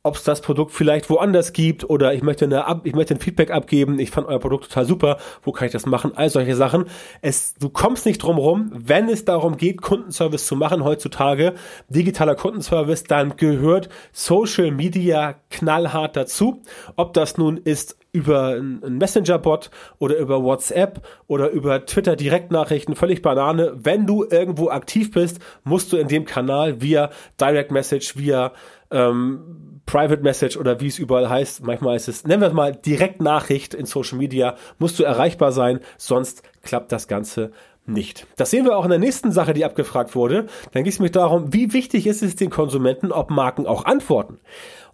ob 0.07 0.17
es 0.17 0.25
das 0.25 0.41
Produkt 0.41 0.73
vielleicht 0.73 1.11
woanders 1.11 1.53
gibt 1.53 1.89
oder 1.89 2.15
ich 2.15 2.23
möchte, 2.23 2.45
eine 2.45 2.67
Ab 2.67 2.83
ich 2.85 2.95
möchte 2.95 3.15
ein 3.15 3.21
Feedback 3.21 3.51
abgeben, 3.51 3.99
ich 3.99 4.11
fand 4.11 4.29
euer 4.29 4.39
Produkt 4.39 4.69
total 4.69 4.87
super, 4.87 5.19
wo 5.43 5.53
kann 5.53 5.67
ich 5.67 5.73
das 5.73 5.85
machen, 5.85 6.13
all 6.15 6.31
solche 6.31 6.55
Sachen. 6.55 6.87
Es, 7.23 7.55
du 7.55 7.69
kommst 7.69 8.07
nicht 8.07 8.19
drum 8.19 8.39
rum, 8.39 8.71
wenn 8.73 9.09
es 9.09 9.25
darum 9.25 9.57
geht, 9.57 9.83
Kundenservice 9.83 10.47
zu 10.47 10.57
machen 10.57 10.85
heutzutage, 10.85 11.55
digitaler 11.89 12.37
Kundenservice, 12.37 13.05
dann 13.05 13.37
gehört 13.37 13.89
Social 14.13 14.71
Media 14.71 15.37
knallhart 15.51 16.17
dazu. 16.17 16.63
Ob 16.97 17.13
das 17.13 17.37
nun 17.37 17.57
ist 17.57 17.97
über 18.13 18.55
einen 18.55 18.97
Messenger-Bot 18.97 19.71
oder 19.99 20.17
über 20.17 20.43
WhatsApp 20.43 21.07
oder 21.27 21.51
über 21.51 21.85
Twitter 21.85 22.17
Direktnachrichten, 22.17 22.97
völlig 22.97 23.21
Banane. 23.21 23.73
Wenn 23.77 24.07
du 24.07 24.25
irgendwo 24.25 24.71
aktiv 24.71 25.11
bist, 25.11 25.39
musst 25.65 25.93
du 25.93 25.99
in 25.99 26.09
dem 26.09 26.25
Kanal 26.25 26.81
via 26.81 27.11
Direct 27.39 27.73
Message, 27.73 28.17
via 28.17 28.53
ähm, 28.91 29.76
Private 29.87 30.23
Message 30.23 30.57
oder 30.57 30.81
wie 30.81 30.89
es 30.89 30.99
überall 30.99 31.29
heißt, 31.29 31.65
manchmal 31.65 31.97
ist 31.97 32.09
es, 32.09 32.25
nennen 32.25 32.43
wir 32.43 32.49
es 32.49 32.55
mal 32.55 32.73
Direktnachricht 32.75 33.73
in 33.73 33.87
Social 33.87 34.19
Media, 34.19 34.57
musst 34.79 34.99
du 34.99 35.05
erreichbar 35.05 35.53
sein, 35.53 35.81
sonst 35.97 36.43
klappt 36.63 36.93
das 36.93 37.09
Ganze 37.09 37.53
nicht. 37.89 38.27
Das 38.37 38.51
sehen 38.51 38.65
wir 38.65 38.77
auch 38.77 38.85
in 38.85 38.91
der 38.91 38.99
nächsten 38.99 39.33
Sache, 39.33 39.55
die 39.55 39.65
abgefragt 39.65 40.15
wurde. 40.15 40.47
Dann 40.73 40.85
geht 40.85 40.93
es 40.93 40.99
nämlich 40.99 41.13
darum, 41.13 41.53
wie 41.53 41.73
wichtig 41.73 42.07
ist 42.07 42.23
es 42.23 42.37
den 42.37 42.51
Konsumenten, 42.51 43.13
ob 43.13 43.31
Marken 43.31 43.67
auch 43.67 43.85
antworten. 43.85 44.41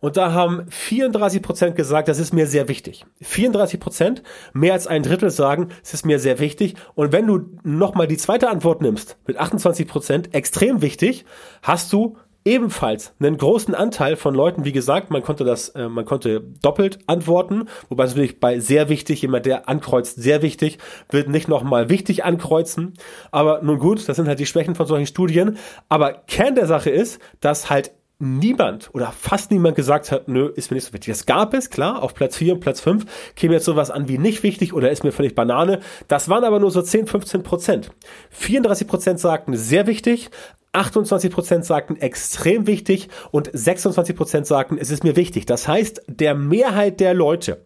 Und 0.01 0.17
da 0.17 0.33
haben 0.33 0.67
34 0.69 1.43
Prozent 1.43 1.77
gesagt, 1.77 2.09
das 2.09 2.19
ist 2.19 2.35
mir 2.35 2.47
sehr 2.47 2.69
wichtig. 2.69 3.07
34 3.23 3.79
Prozent, 3.81 4.23
mehr 4.53 4.73
als 4.73 4.87
ein 4.87 5.03
Drittel 5.03 5.31
sagen, 5.31 5.69
es 5.83 5.95
ist 5.95 6.05
mir 6.05 6.19
sehr 6.19 6.39
wichtig. 6.39 6.75
Und 6.95 7.13
wenn 7.13 7.27
du 7.27 7.47
nochmal 7.63 8.09
die 8.09 8.17
zweite 8.17 8.49
Antwort 8.49 8.83
nimmst, 8.83 9.17
mit 9.27 9.39
28 9.39 9.87
Prozent, 9.87 10.35
extrem 10.35 10.83
wichtig, 10.83 11.25
hast 11.63 11.93
du 11.93 12.17
ebenfalls 12.45 13.15
einen 13.21 13.37
großen 13.37 13.75
Anteil 13.75 14.17
von 14.17 14.35
Leuten, 14.35 14.65
wie 14.65 14.73
gesagt, 14.73 15.11
man 15.11 15.23
konnte 15.23 15.45
das, 15.45 15.71
äh, 15.71 15.89
man 15.89 16.05
konnte 16.05 16.41
doppelt 16.41 16.99
antworten, 17.07 17.69
wobei 17.89 18.05
es 18.05 18.11
natürlich 18.11 18.41
bei 18.41 18.59
sehr 18.59 18.89
wichtig, 18.89 19.23
jemand, 19.23 19.47
der 19.47 19.69
ankreuzt, 19.69 20.17
sehr 20.17 20.43
wichtig, 20.43 20.79
wird 21.11 21.29
nicht 21.29 21.49
nochmal 21.49 21.89
wichtig 21.89 22.25
ankreuzen. 22.25 22.95
Aber 23.31 23.63
nun 23.63 23.79
gut, 23.79 24.09
das 24.09 24.17
sind 24.17 24.29
halt 24.29 24.41
die 24.41 24.47
Schwächen 24.47 24.75
von 24.75 24.87
solchen 24.87 25.07
Studien. 25.07 25.59
Aber 25.89 26.13
Kern 26.13 26.55
der 26.55 26.67
Sache 26.67 26.91
ist, 26.91 27.21
dass 27.41 27.71
halt 27.71 27.93
niemand 28.23 28.91
oder 28.95 29.11
fast 29.11 29.51
niemand 29.51 29.75
gesagt 29.75 30.13
hat, 30.13 30.29
nö, 30.29 30.47
ist 30.55 30.71
mir 30.71 30.77
nicht 30.77 30.85
so 30.85 30.93
wichtig. 30.93 31.13
Das 31.13 31.27
gab 31.27 31.55
es, 31.55 31.71
klar, 31.71 32.03
auf 32.03 32.15
Platz 32.15 32.37
4 32.37 32.55
und 32.55 32.61
Platz 32.61 32.81
5 32.81 33.35
käme 33.35 33.55
jetzt 33.55 33.65
sowas 33.65 33.91
an 33.91 34.09
wie 34.09 34.17
nicht 34.17 34.45
wichtig 34.45 34.73
oder 34.73 34.91
ist 34.91 35.03
mir 35.03 35.11
völlig 35.11 35.35
Banane. 35.35 35.81
Das 36.07 36.29
waren 36.29 36.45
aber 36.45 36.61
nur 36.61 36.71
so 36.71 36.81
10, 36.81 37.09
15 37.09 37.43
Prozent. 37.43 37.91
34 38.31 38.87
Prozent 38.87 39.19
sagten 39.19 39.57
sehr 39.57 39.89
wichtig, 39.89 40.31
28% 40.73 41.63
sagten 41.63 41.97
extrem 41.97 42.67
wichtig 42.67 43.09
und 43.31 43.51
26% 43.51 44.45
sagten, 44.45 44.79
es 44.79 44.91
ist 44.91 45.05
mir 45.05 45.17
wichtig. 45.17 45.47
Das 45.47 45.69
heißt, 45.69 46.03
der 46.09 46.35
Mehrheit 46.35 47.01
der 47.01 47.15
Leute, 47.15 47.65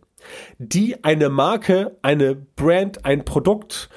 die 0.58 1.04
eine 1.04 1.28
Marke, 1.28 1.96
eine 2.02 2.34
Brand, 2.34 3.04
ein 3.04 3.24
Produkt, 3.24 3.88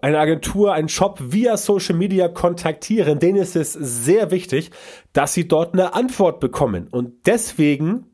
eine 0.00 0.18
Agentur, 0.18 0.74
einen 0.74 0.88
Shop 0.88 1.18
via 1.20 1.56
Social 1.56 1.96
Media 1.96 2.28
kontaktieren, 2.28 3.18
denen 3.18 3.38
ist 3.38 3.56
es 3.56 3.72
sehr 3.72 4.30
wichtig, 4.30 4.70
dass 5.12 5.32
sie 5.32 5.48
dort 5.48 5.72
eine 5.72 5.94
Antwort 5.94 6.40
bekommen. 6.40 6.88
Und 6.90 7.26
deswegen 7.26 8.06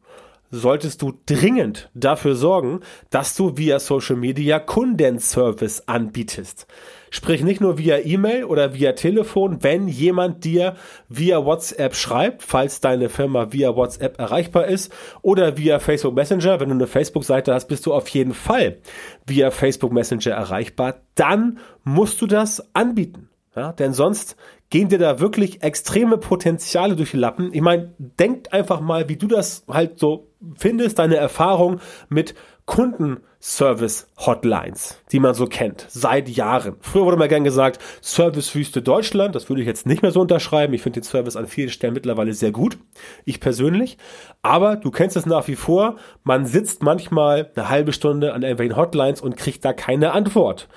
solltest 0.50 1.02
du 1.02 1.12
dringend 1.26 1.90
dafür 1.94 2.34
sorgen, 2.34 2.80
dass 3.10 3.34
du 3.36 3.56
via 3.56 3.78
Social 3.78 4.16
Media 4.16 4.58
Kundenservice 4.58 5.86
anbietest. 5.88 6.66
Sprich 7.10 7.42
nicht 7.42 7.60
nur 7.60 7.76
via 7.76 7.98
E-Mail 7.98 8.44
oder 8.44 8.74
via 8.74 8.92
Telefon, 8.92 9.62
wenn 9.62 9.88
jemand 9.88 10.44
dir 10.44 10.76
via 11.08 11.44
WhatsApp 11.44 11.96
schreibt, 11.96 12.42
falls 12.42 12.80
deine 12.80 13.08
Firma 13.08 13.52
via 13.52 13.74
WhatsApp 13.74 14.18
erreichbar 14.18 14.66
ist 14.66 14.92
oder 15.20 15.56
via 15.56 15.80
Facebook 15.80 16.14
Messenger. 16.14 16.60
Wenn 16.60 16.68
du 16.68 16.76
eine 16.76 16.86
Facebook-Seite 16.86 17.52
hast, 17.52 17.66
bist 17.66 17.84
du 17.86 17.92
auf 17.92 18.08
jeden 18.08 18.32
Fall 18.32 18.78
via 19.26 19.50
Facebook 19.50 19.92
Messenger 19.92 20.30
erreichbar. 20.30 21.00
Dann 21.16 21.58
musst 21.82 22.22
du 22.22 22.26
das 22.26 22.74
anbieten. 22.74 23.28
Ja, 23.56 23.72
denn 23.72 23.92
sonst 23.92 24.36
gehen 24.70 24.88
dir 24.88 24.98
da 24.98 25.18
wirklich 25.18 25.64
extreme 25.64 26.18
Potenziale 26.18 26.94
durch 26.94 27.10
die 27.10 27.16
Lappen. 27.16 27.52
Ich 27.52 27.60
meine, 27.60 27.92
denkt 27.98 28.52
einfach 28.52 28.80
mal, 28.80 29.08
wie 29.08 29.16
du 29.16 29.26
das 29.26 29.64
halt 29.68 29.98
so 29.98 30.28
findest, 30.54 31.00
deine 31.00 31.16
Erfahrung 31.16 31.80
mit 32.08 32.34
Kundenservice-Hotlines, 32.70 35.02
die 35.10 35.18
man 35.18 35.34
so 35.34 35.46
kennt, 35.46 35.86
seit 35.88 36.28
Jahren. 36.28 36.76
Früher 36.78 37.04
wurde 37.04 37.16
mal 37.16 37.26
gern 37.26 37.42
gesagt, 37.42 37.80
Servicewüste 38.00 38.80
Deutschland, 38.80 39.34
das 39.34 39.48
würde 39.48 39.62
ich 39.62 39.66
jetzt 39.66 39.86
nicht 39.86 40.02
mehr 40.02 40.12
so 40.12 40.20
unterschreiben. 40.20 40.72
Ich 40.72 40.82
finde 40.82 41.00
den 41.00 41.04
Service 41.04 41.34
an 41.34 41.48
vielen 41.48 41.70
Stellen 41.70 41.94
mittlerweile 41.94 42.32
sehr 42.32 42.52
gut, 42.52 42.78
ich 43.24 43.40
persönlich. 43.40 43.98
Aber 44.42 44.76
du 44.76 44.92
kennst 44.92 45.16
es 45.16 45.26
nach 45.26 45.48
wie 45.48 45.56
vor, 45.56 45.96
man 46.22 46.46
sitzt 46.46 46.84
manchmal 46.84 47.50
eine 47.56 47.68
halbe 47.68 47.92
Stunde 47.92 48.34
an 48.34 48.42
irgendwelchen 48.42 48.76
Hotlines 48.76 49.20
und 49.20 49.36
kriegt 49.36 49.64
da 49.64 49.72
keine 49.72 50.12
Antwort. 50.12 50.68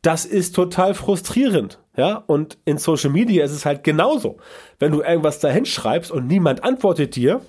Das 0.00 0.24
ist 0.24 0.56
total 0.56 0.94
frustrierend. 0.94 1.80
Ja, 1.94 2.24
und 2.26 2.56
in 2.64 2.78
Social 2.78 3.10
Media 3.10 3.44
ist 3.44 3.52
es 3.52 3.66
halt 3.66 3.84
genauso. 3.84 4.38
Wenn 4.78 4.92
du 4.92 5.02
irgendwas 5.02 5.38
dahin 5.38 5.66
schreibst 5.66 6.10
und 6.10 6.28
niemand 6.28 6.64
antwortet 6.64 7.14
dir, 7.14 7.42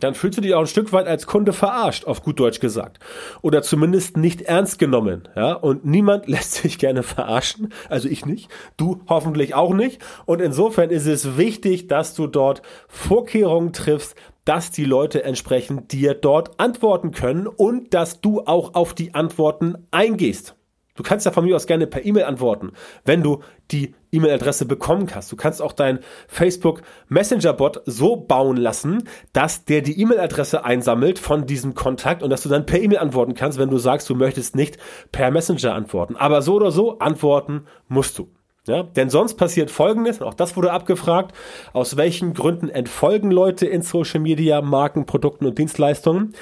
dann 0.00 0.14
fühlst 0.14 0.38
du 0.38 0.42
dich 0.42 0.54
auch 0.54 0.60
ein 0.60 0.66
Stück 0.66 0.92
weit 0.92 1.06
als 1.06 1.26
Kunde 1.26 1.52
verarscht, 1.52 2.04
auf 2.06 2.22
gut 2.22 2.40
Deutsch 2.40 2.60
gesagt. 2.60 2.98
Oder 3.42 3.62
zumindest 3.62 4.16
nicht 4.16 4.42
ernst 4.42 4.78
genommen. 4.78 5.28
Ja? 5.36 5.52
Und 5.52 5.84
niemand 5.84 6.28
lässt 6.28 6.54
sich 6.54 6.78
gerne 6.78 7.02
verarschen. 7.02 7.72
Also 7.88 8.08
ich 8.08 8.26
nicht. 8.26 8.50
Du 8.76 9.00
hoffentlich 9.08 9.54
auch 9.54 9.74
nicht. 9.74 10.00
Und 10.26 10.40
insofern 10.40 10.90
ist 10.90 11.06
es 11.06 11.36
wichtig, 11.36 11.88
dass 11.88 12.14
du 12.14 12.26
dort 12.26 12.62
Vorkehrungen 12.88 13.72
triffst, 13.72 14.14
dass 14.44 14.70
die 14.70 14.84
Leute 14.84 15.24
entsprechend 15.24 15.92
dir 15.92 16.14
dort 16.14 16.60
antworten 16.60 17.12
können 17.12 17.46
und 17.46 17.94
dass 17.94 18.20
du 18.20 18.42
auch 18.42 18.74
auf 18.74 18.94
die 18.94 19.14
Antworten 19.14 19.86
eingehst. 19.90 20.54
Du 20.96 21.02
kannst 21.02 21.26
ja 21.26 21.32
von 21.32 21.44
mir 21.44 21.56
aus 21.56 21.66
gerne 21.66 21.88
per 21.88 22.04
E-Mail 22.04 22.22
antworten, 22.22 22.70
wenn 23.04 23.20
du 23.20 23.40
die 23.72 23.96
E-Mail-Adresse 24.12 24.64
bekommen 24.64 25.06
kannst. 25.06 25.32
Du 25.32 25.36
kannst 25.36 25.60
auch 25.60 25.72
dein 25.72 25.98
Facebook 26.28 26.82
Messenger-Bot 27.08 27.82
so 27.84 28.14
bauen 28.14 28.56
lassen, 28.56 29.08
dass 29.32 29.64
der 29.64 29.80
die 29.80 30.00
E-Mail-Adresse 30.00 30.64
einsammelt 30.64 31.18
von 31.18 31.46
diesem 31.46 31.74
Kontakt 31.74 32.22
und 32.22 32.30
dass 32.30 32.44
du 32.44 32.48
dann 32.48 32.64
per 32.64 32.80
E-Mail 32.80 32.98
antworten 32.98 33.34
kannst, 33.34 33.58
wenn 33.58 33.70
du 33.70 33.78
sagst, 33.78 34.08
du 34.08 34.14
möchtest 34.14 34.54
nicht 34.54 34.78
per 35.10 35.32
Messenger 35.32 35.74
antworten. 35.74 36.14
Aber 36.14 36.42
so 36.42 36.54
oder 36.54 36.70
so 36.70 37.00
antworten 37.00 37.64
musst 37.88 38.16
du. 38.20 38.28
Ja, 38.66 38.82
denn 38.82 39.10
sonst 39.10 39.34
passiert 39.34 39.70
Folgendes, 39.70 40.22
auch 40.22 40.32
das 40.32 40.56
wurde 40.56 40.72
abgefragt, 40.72 41.36
aus 41.74 41.98
welchen 41.98 42.32
Gründen 42.32 42.70
entfolgen 42.70 43.30
Leute 43.30 43.66
in 43.66 43.82
Social 43.82 44.20
Media, 44.20 44.62
Marken, 44.62 45.04
Produkten 45.04 45.44
und 45.44 45.58
Dienstleistungen. 45.58 46.32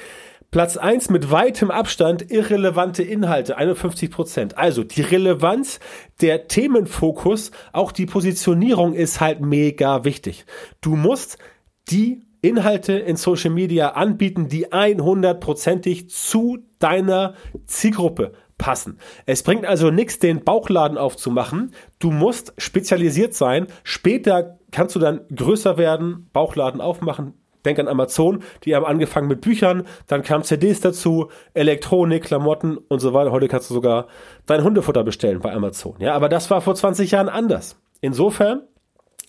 Platz 0.53 0.77
eins 0.77 1.09
mit 1.09 1.31
weitem 1.31 1.71
Abstand 1.71 2.29
irrelevante 2.29 3.01
Inhalte, 3.01 3.57
51 3.57 4.11
Prozent. 4.11 4.55
Also 4.55 4.83
die 4.83 5.01
Relevanz, 5.01 5.79
der 6.21 6.47
Themenfokus, 6.47 7.49
auch 7.71 7.91
die 7.91 8.05
Positionierung 8.05 8.93
ist 8.93 9.19
halt 9.19 9.41
mega 9.41 10.03
wichtig. 10.03 10.45
Du 10.79 10.95
musst 10.95 11.39
die 11.89 12.21
Inhalte 12.43 12.93
in 12.93 13.15
Social 13.15 13.49
Media 13.49 13.93
anbieten, 13.93 14.47
die 14.47 14.67
100%ig 14.67 16.09
zu 16.09 16.59
deiner 16.77 17.33
Zielgruppe 17.65 18.33
passen. 18.59 18.99
Es 19.25 19.41
bringt 19.41 19.65
also 19.65 19.89
nichts, 19.89 20.19
den 20.19 20.43
Bauchladen 20.43 20.99
aufzumachen. 20.99 21.73
Du 21.97 22.11
musst 22.11 22.53
spezialisiert 22.59 23.33
sein. 23.33 23.65
Später 23.83 24.59
kannst 24.69 24.95
du 24.95 24.99
dann 24.99 25.21
größer 25.35 25.79
werden, 25.79 26.29
Bauchladen 26.31 26.79
aufmachen. 26.79 27.33
Denk 27.65 27.79
an 27.79 27.87
Amazon, 27.87 28.43
die 28.63 28.75
haben 28.75 28.85
angefangen 28.85 29.27
mit 29.27 29.41
Büchern, 29.41 29.87
dann 30.07 30.23
kamen 30.23 30.43
CDs 30.43 30.81
dazu, 30.81 31.29
Elektronik, 31.53 32.23
Klamotten 32.23 32.77
und 32.77 32.99
so 32.99 33.13
weiter. 33.13 33.31
Heute 33.31 33.47
kannst 33.47 33.69
du 33.69 33.73
sogar 33.73 34.07
dein 34.45 34.63
Hundefutter 34.63 35.03
bestellen 35.03 35.39
bei 35.39 35.53
Amazon. 35.53 35.95
Ja, 35.99 36.13
aber 36.13 36.29
das 36.29 36.49
war 36.49 36.61
vor 36.61 36.75
20 36.75 37.11
Jahren 37.11 37.29
anders. 37.29 37.77
Insofern 38.01 38.63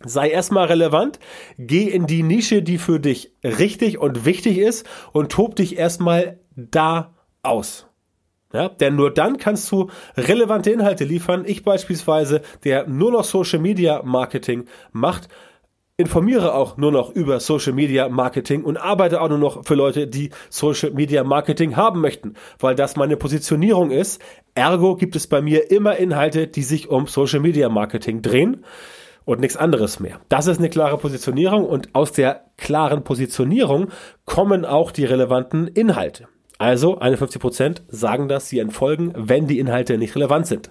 sei 0.04 0.30
erstmal 0.30 0.66
relevant, 0.66 1.18
geh 1.58 1.84
in 1.84 2.06
die 2.06 2.22
Nische, 2.22 2.62
die 2.62 2.78
für 2.78 3.00
dich 3.00 3.32
richtig 3.42 3.98
und 3.98 4.24
wichtig 4.24 4.58
ist 4.58 4.86
und 5.12 5.30
tob 5.30 5.56
dich 5.56 5.78
erstmal 5.78 6.40
da 6.56 7.14
aus. 7.42 7.86
Ja, 8.52 8.68
denn 8.68 8.94
nur 8.94 9.12
dann 9.12 9.38
kannst 9.38 9.70
du 9.72 9.90
relevante 10.16 10.70
Inhalte 10.70 11.04
liefern. 11.04 11.44
Ich 11.44 11.64
beispielsweise, 11.64 12.40
der 12.62 12.86
nur 12.86 13.10
noch 13.10 13.24
Social 13.24 13.58
Media 13.58 14.02
Marketing 14.04 14.66
macht, 14.92 15.28
informiere 15.96 16.54
auch 16.54 16.76
nur 16.76 16.90
noch 16.90 17.10
über 17.14 17.38
Social 17.38 17.72
Media 17.72 18.08
Marketing 18.08 18.64
und 18.64 18.76
arbeite 18.76 19.20
auch 19.20 19.28
nur 19.28 19.38
noch 19.38 19.64
für 19.64 19.76
Leute, 19.76 20.08
die 20.08 20.30
Social 20.50 20.90
Media 20.90 21.22
Marketing 21.22 21.76
haben 21.76 22.00
möchten, 22.00 22.34
weil 22.58 22.74
das 22.74 22.96
meine 22.96 23.16
Positionierung 23.16 23.92
ist. 23.92 24.20
Ergo 24.56 24.96
gibt 24.96 25.14
es 25.14 25.28
bei 25.28 25.40
mir 25.40 25.70
immer 25.70 25.96
Inhalte, 25.96 26.48
die 26.48 26.64
sich 26.64 26.88
um 26.88 27.06
Social 27.06 27.38
Media 27.38 27.68
Marketing 27.68 28.22
drehen 28.22 28.64
und 29.24 29.38
nichts 29.38 29.56
anderes 29.56 30.00
mehr. 30.00 30.20
Das 30.28 30.48
ist 30.48 30.58
eine 30.58 30.68
klare 30.68 30.98
Positionierung 30.98 31.64
und 31.64 31.94
aus 31.94 32.10
der 32.10 32.46
klaren 32.56 33.04
Positionierung 33.04 33.90
kommen 34.24 34.64
auch 34.64 34.90
die 34.90 35.04
relevanten 35.04 35.68
Inhalte. 35.68 36.26
Also 36.58 36.98
51 36.98 37.40
Prozent 37.40 37.82
sagen 37.88 38.28
das, 38.28 38.48
sie 38.48 38.58
entfolgen, 38.58 39.12
wenn 39.16 39.46
die 39.46 39.58
Inhalte 39.58 39.98
nicht 39.98 40.14
relevant 40.16 40.46
sind. 40.46 40.70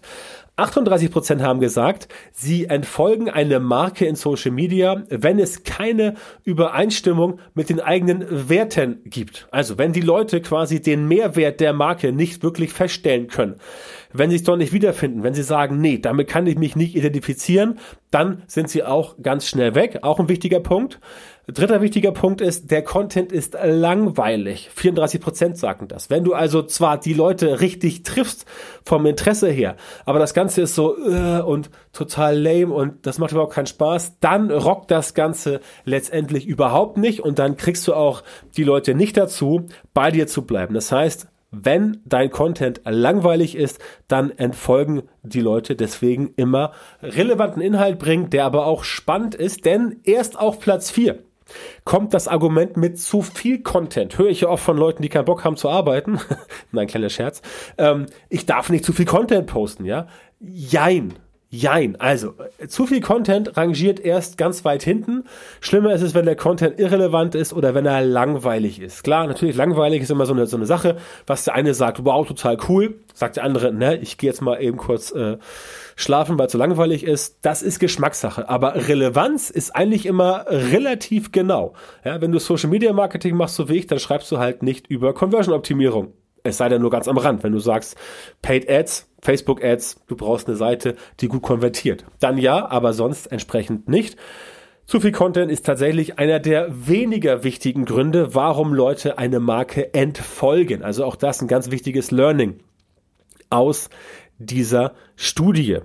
38 0.55 1.09
Prozent 1.09 1.41
haben 1.41 1.59
gesagt, 1.59 2.07
sie 2.31 2.65
entfolgen 2.65 3.27
eine 3.27 3.59
Marke 3.59 4.05
in 4.05 4.15
Social 4.15 4.51
Media, 4.51 5.03
wenn 5.09 5.39
es 5.39 5.63
keine 5.63 6.13
Übereinstimmung 6.43 7.39
mit 7.55 7.69
den 7.69 7.79
eigenen 7.79 8.49
Werten 8.49 9.01
gibt. 9.05 9.47
Also 9.49 9.79
wenn 9.79 9.93
die 9.93 10.01
Leute 10.01 10.41
quasi 10.41 10.79
den 10.79 11.07
Mehrwert 11.07 11.59
der 11.59 11.73
Marke 11.73 12.11
nicht 12.11 12.43
wirklich 12.43 12.71
feststellen 12.71 13.27
können. 13.27 13.55
Wenn 14.15 14.29
sie 14.29 14.35
es 14.35 14.43
doch 14.43 14.55
nicht 14.55 14.73
wiederfinden, 14.73 15.23
wenn 15.23 15.33
sie 15.33 15.41
sagen, 15.41 15.81
nee, 15.81 15.97
damit 15.97 16.27
kann 16.27 16.45
ich 16.45 16.55
mich 16.55 16.75
nicht 16.75 16.95
identifizieren, 16.95 17.79
dann 18.11 18.43
sind 18.45 18.69
sie 18.69 18.83
auch 18.83 19.15
ganz 19.23 19.47
schnell 19.47 19.73
weg. 19.73 19.99
Auch 20.03 20.19
ein 20.19 20.29
wichtiger 20.29 20.59
Punkt. 20.59 20.99
Dritter 21.45 21.81
wichtiger 21.81 22.13
Punkt 22.13 22.39
ist, 22.39 22.71
der 22.71 22.83
Content 22.83 23.33
ist 23.33 23.57
langweilig. 23.61 24.69
34 24.75 25.19
Prozent 25.19 25.57
sagen 25.57 25.89
das. 25.89 26.09
Wenn 26.09 26.23
du 26.23 26.33
also 26.33 26.63
zwar 26.63 26.97
die 26.97 27.13
Leute 27.13 27.59
richtig 27.59 28.03
triffst 28.03 28.45
vom 28.85 29.05
Interesse 29.05 29.49
her, 29.49 29.75
aber 30.05 30.19
das 30.19 30.33
Ganze 30.33 30.61
ist 30.61 30.73
so 30.73 30.95
äh, 31.05 31.41
und 31.41 31.69
total 31.91 32.39
lame 32.39 32.73
und 32.73 33.05
das 33.05 33.17
macht 33.17 33.33
überhaupt 33.33 33.53
keinen 33.53 33.65
Spaß, 33.65 34.19
dann 34.21 34.51
rockt 34.51 34.89
das 34.89 35.15
Ganze 35.15 35.59
letztendlich 35.83 36.47
überhaupt 36.47 36.95
nicht 36.95 37.19
und 37.19 37.39
dann 37.39 37.57
kriegst 37.57 37.85
du 37.89 37.93
auch 37.93 38.23
die 38.55 38.63
Leute 38.63 38.95
nicht 38.95 39.17
dazu, 39.17 39.67
bei 39.93 40.11
dir 40.11 40.27
zu 40.27 40.43
bleiben. 40.43 40.73
Das 40.73 40.93
heißt, 40.93 41.27
wenn 41.51 42.01
dein 42.05 42.31
Content 42.31 42.81
langweilig 42.85 43.55
ist, 43.55 43.79
dann 44.07 44.31
entfolgen 44.31 45.03
die 45.23 45.41
Leute 45.41 45.75
deswegen 45.75 46.33
immer 46.37 46.71
relevanten 47.01 47.61
Inhalt 47.61 47.99
bringen, 47.99 48.29
der 48.29 48.45
aber 48.45 48.65
auch 48.65 48.85
spannend 48.85 49.35
ist, 49.35 49.65
denn 49.65 49.99
erst 50.03 50.39
auf 50.39 50.59
Platz 50.59 50.89
4 50.89 51.19
kommt 51.83 52.13
das 52.13 52.27
Argument 52.27 52.77
mit 52.77 52.99
zu 52.99 53.21
viel 53.21 53.61
Content. 53.61 54.17
Höre 54.17 54.29
ich 54.29 54.41
ja 54.41 54.49
oft 54.49 54.63
von 54.63 54.77
Leuten, 54.77 55.01
die 55.01 55.09
keinen 55.09 55.25
Bock 55.25 55.43
haben 55.43 55.57
zu 55.57 55.69
arbeiten. 55.69 56.19
Nein, 56.71 56.87
kleiner 56.87 57.09
Scherz. 57.09 57.41
Ähm, 57.77 58.07
ich 58.29 58.45
darf 58.45 58.69
nicht 58.69 58.85
zu 58.85 58.93
viel 58.93 59.05
Content 59.05 59.47
posten, 59.47 59.85
ja? 59.85 60.07
Jein. 60.39 61.13
Jein. 61.55 61.95
Also, 61.99 62.33
zu 62.67 62.87
viel 62.87 62.99
Content 62.99 63.55
rangiert 63.55 63.99
erst 63.99 64.39
ganz 64.39 64.65
weit 64.65 64.81
hinten. 64.81 65.25
Schlimmer 65.61 65.93
ist 65.93 66.01
es, 66.01 66.15
wenn 66.15 66.25
der 66.25 66.35
Content 66.35 66.79
irrelevant 66.79 67.35
ist 67.35 67.53
oder 67.53 67.75
wenn 67.75 67.85
er 67.85 68.01
langweilig 68.01 68.81
ist. 68.81 69.03
Klar, 69.03 69.27
natürlich 69.27 69.55
langweilig 69.55 70.01
ist 70.01 70.09
immer 70.09 70.25
so 70.25 70.33
eine, 70.33 70.47
so 70.47 70.57
eine 70.57 70.65
Sache, 70.65 70.97
was 71.27 71.43
der 71.43 71.53
eine 71.53 71.75
sagt, 71.75 72.03
wow, 72.05 72.27
total 72.27 72.57
cool, 72.67 72.95
sagt 73.13 73.35
der 73.35 73.43
andere, 73.43 73.71
ne, 73.71 73.97
ich 73.97 74.17
gehe 74.17 74.31
jetzt 74.31 74.41
mal 74.41 74.63
eben 74.63 74.77
kurz 74.77 75.11
äh, 75.11 75.37
schlafen, 75.95 76.39
weil 76.39 76.47
es 76.47 76.53
so 76.53 76.57
langweilig 76.57 77.03
ist. 77.03 77.37
Das 77.43 77.61
ist 77.61 77.77
Geschmackssache. 77.77 78.49
Aber 78.49 78.87
Relevanz 78.87 79.51
ist 79.51 79.75
eigentlich 79.75 80.07
immer 80.07 80.45
relativ 80.49 81.31
genau. 81.31 81.73
Ja, 82.03 82.19
wenn 82.19 82.31
du 82.31 82.39
Social 82.39 82.71
Media 82.71 82.93
Marketing 82.93 83.35
machst, 83.35 83.57
so 83.57 83.69
wie 83.69 83.77
ich, 83.77 83.85
dann 83.85 83.99
schreibst 83.99 84.31
du 84.31 84.39
halt 84.39 84.63
nicht 84.63 84.87
über 84.87 85.13
Conversion 85.13 85.53
Optimierung. 85.53 86.13
Es 86.41 86.57
sei 86.57 86.67
denn 86.67 86.81
nur 86.81 86.89
ganz 86.89 87.07
am 87.07 87.19
Rand. 87.19 87.43
Wenn 87.43 87.53
du 87.53 87.59
sagst, 87.59 87.95
Paid 88.41 88.67
Ads, 88.67 89.07
Facebook 89.23 89.63
Ads, 89.63 90.01
du 90.07 90.15
brauchst 90.15 90.47
eine 90.47 90.57
Seite, 90.57 90.95
die 91.19 91.27
gut 91.27 91.41
konvertiert. 91.41 92.05
Dann 92.19 92.37
ja, 92.37 92.69
aber 92.69 92.93
sonst 92.93 93.27
entsprechend 93.27 93.87
nicht. 93.87 94.17
Zu 94.85 94.99
viel 94.99 95.13
Content 95.13 95.49
ist 95.49 95.65
tatsächlich 95.65 96.19
einer 96.19 96.39
der 96.39 96.67
weniger 96.87 97.43
wichtigen 97.43 97.85
Gründe, 97.85 98.35
warum 98.35 98.73
Leute 98.73 99.17
eine 99.17 99.39
Marke 99.39 99.93
entfolgen. 99.93 100.83
Also 100.83 101.05
auch 101.05 101.15
das 101.15 101.41
ein 101.41 101.47
ganz 101.47 101.71
wichtiges 101.71 102.11
Learning 102.11 102.59
aus 103.49 103.89
dieser 104.39 104.93
Studie 105.15 105.79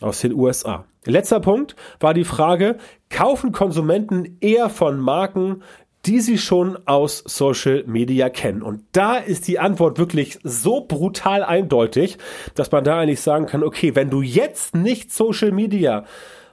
aus 0.00 0.20
den 0.20 0.34
USA. 0.34 0.84
Letzter 1.04 1.40
Punkt 1.40 1.76
war 2.00 2.12
die 2.12 2.24
Frage, 2.24 2.78
kaufen 3.08 3.52
Konsumenten 3.52 4.36
eher 4.40 4.68
von 4.68 4.98
Marken, 4.98 5.62
die 6.06 6.20
sie 6.20 6.38
schon 6.38 6.78
aus 6.86 7.22
Social 7.26 7.84
Media 7.86 8.28
kennen. 8.30 8.62
Und 8.62 8.84
da 8.92 9.16
ist 9.16 9.48
die 9.48 9.58
Antwort 9.58 9.98
wirklich 9.98 10.38
so 10.42 10.80
brutal 10.80 11.42
eindeutig, 11.42 12.18
dass 12.54 12.72
man 12.72 12.84
da 12.84 12.98
eigentlich 12.98 13.20
sagen 13.20 13.46
kann, 13.46 13.62
okay, 13.62 13.94
wenn 13.94 14.10
du 14.10 14.22
jetzt 14.22 14.74
nicht 14.74 15.12
Social 15.12 15.52
Media 15.52 16.04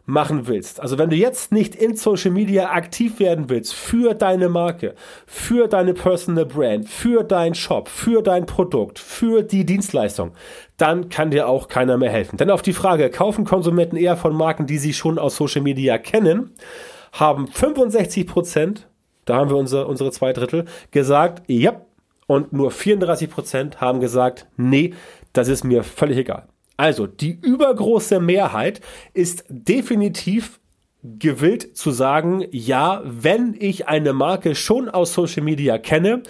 machen 0.10 0.48
willst, 0.48 0.80
also 0.80 0.98
wenn 0.98 1.10
du 1.10 1.18
jetzt 1.18 1.52
nicht 1.52 1.76
in 1.76 1.98
Social 1.98 2.32
Media 2.32 2.72
aktiv 2.72 3.20
werden 3.20 3.50
willst 3.50 3.74
für 3.74 4.14
deine 4.14 4.48
Marke, 4.48 4.96
für 5.26 5.68
deine 5.68 5.94
Personal 5.94 6.46
Brand, 6.46 6.88
für 6.88 7.24
dein 7.24 7.56
Shop, 7.56 7.90
für 7.90 8.22
dein 8.22 8.46
Produkt, 8.46 9.00
für 9.00 9.44
die 9.44 9.66
Dienstleistung, 9.66 10.32
dann 10.78 11.10
kann 11.10 11.32
dir 11.32 11.50
auch 11.50 11.68
keiner 11.68 11.98
mehr 11.98 12.10
helfen. 12.10 12.38
Denn 12.38 12.52
auf 12.52 12.62
die 12.62 12.74
Frage, 12.74 13.10
kaufen 13.10 13.44
Konsumenten 13.44 13.98
eher 13.98 14.16
von 14.16 14.34
Marken, 14.34 14.66
die 14.66 14.78
sie 14.78 14.94
schon 14.94 15.20
aus 15.20 15.36
Social 15.36 15.62
Media 15.62 15.98
kennen, 15.98 16.52
haben 17.12 17.48
65 17.48 18.28
Prozent 18.28 18.88
da 19.28 19.36
haben 19.36 19.50
wir 19.50 19.58
unsere, 19.58 19.88
unsere 19.88 20.12
zwei 20.12 20.34
Drittel 20.34 20.66
gesagt, 20.92 21.44
ja. 21.48 21.82
Und 22.26 22.52
nur 22.52 22.72
34 22.72 23.30
Prozent 23.30 23.80
haben 23.80 24.02
gesagt, 24.02 24.48
nee, 24.58 24.94
das 25.32 25.48
ist 25.48 25.64
mir 25.64 25.84
völlig 25.84 26.18
egal. 26.18 26.48
Also, 26.76 27.08
die 27.08 27.32
übergroße 27.32 28.20
Mehrheit 28.20 28.82
ist 29.14 29.46
definitiv 29.50 30.60
gewillt 31.04 31.78
zu 31.78 31.92
sagen, 31.92 32.46
ja, 32.52 33.02
wenn 33.06 33.56
ich 33.58 33.88
eine 33.88 34.14
Marke 34.14 34.56
schon 34.56 34.90
aus 34.90 35.14
Social 35.14 35.44
Media 35.44 35.78
kenne, 35.78 36.24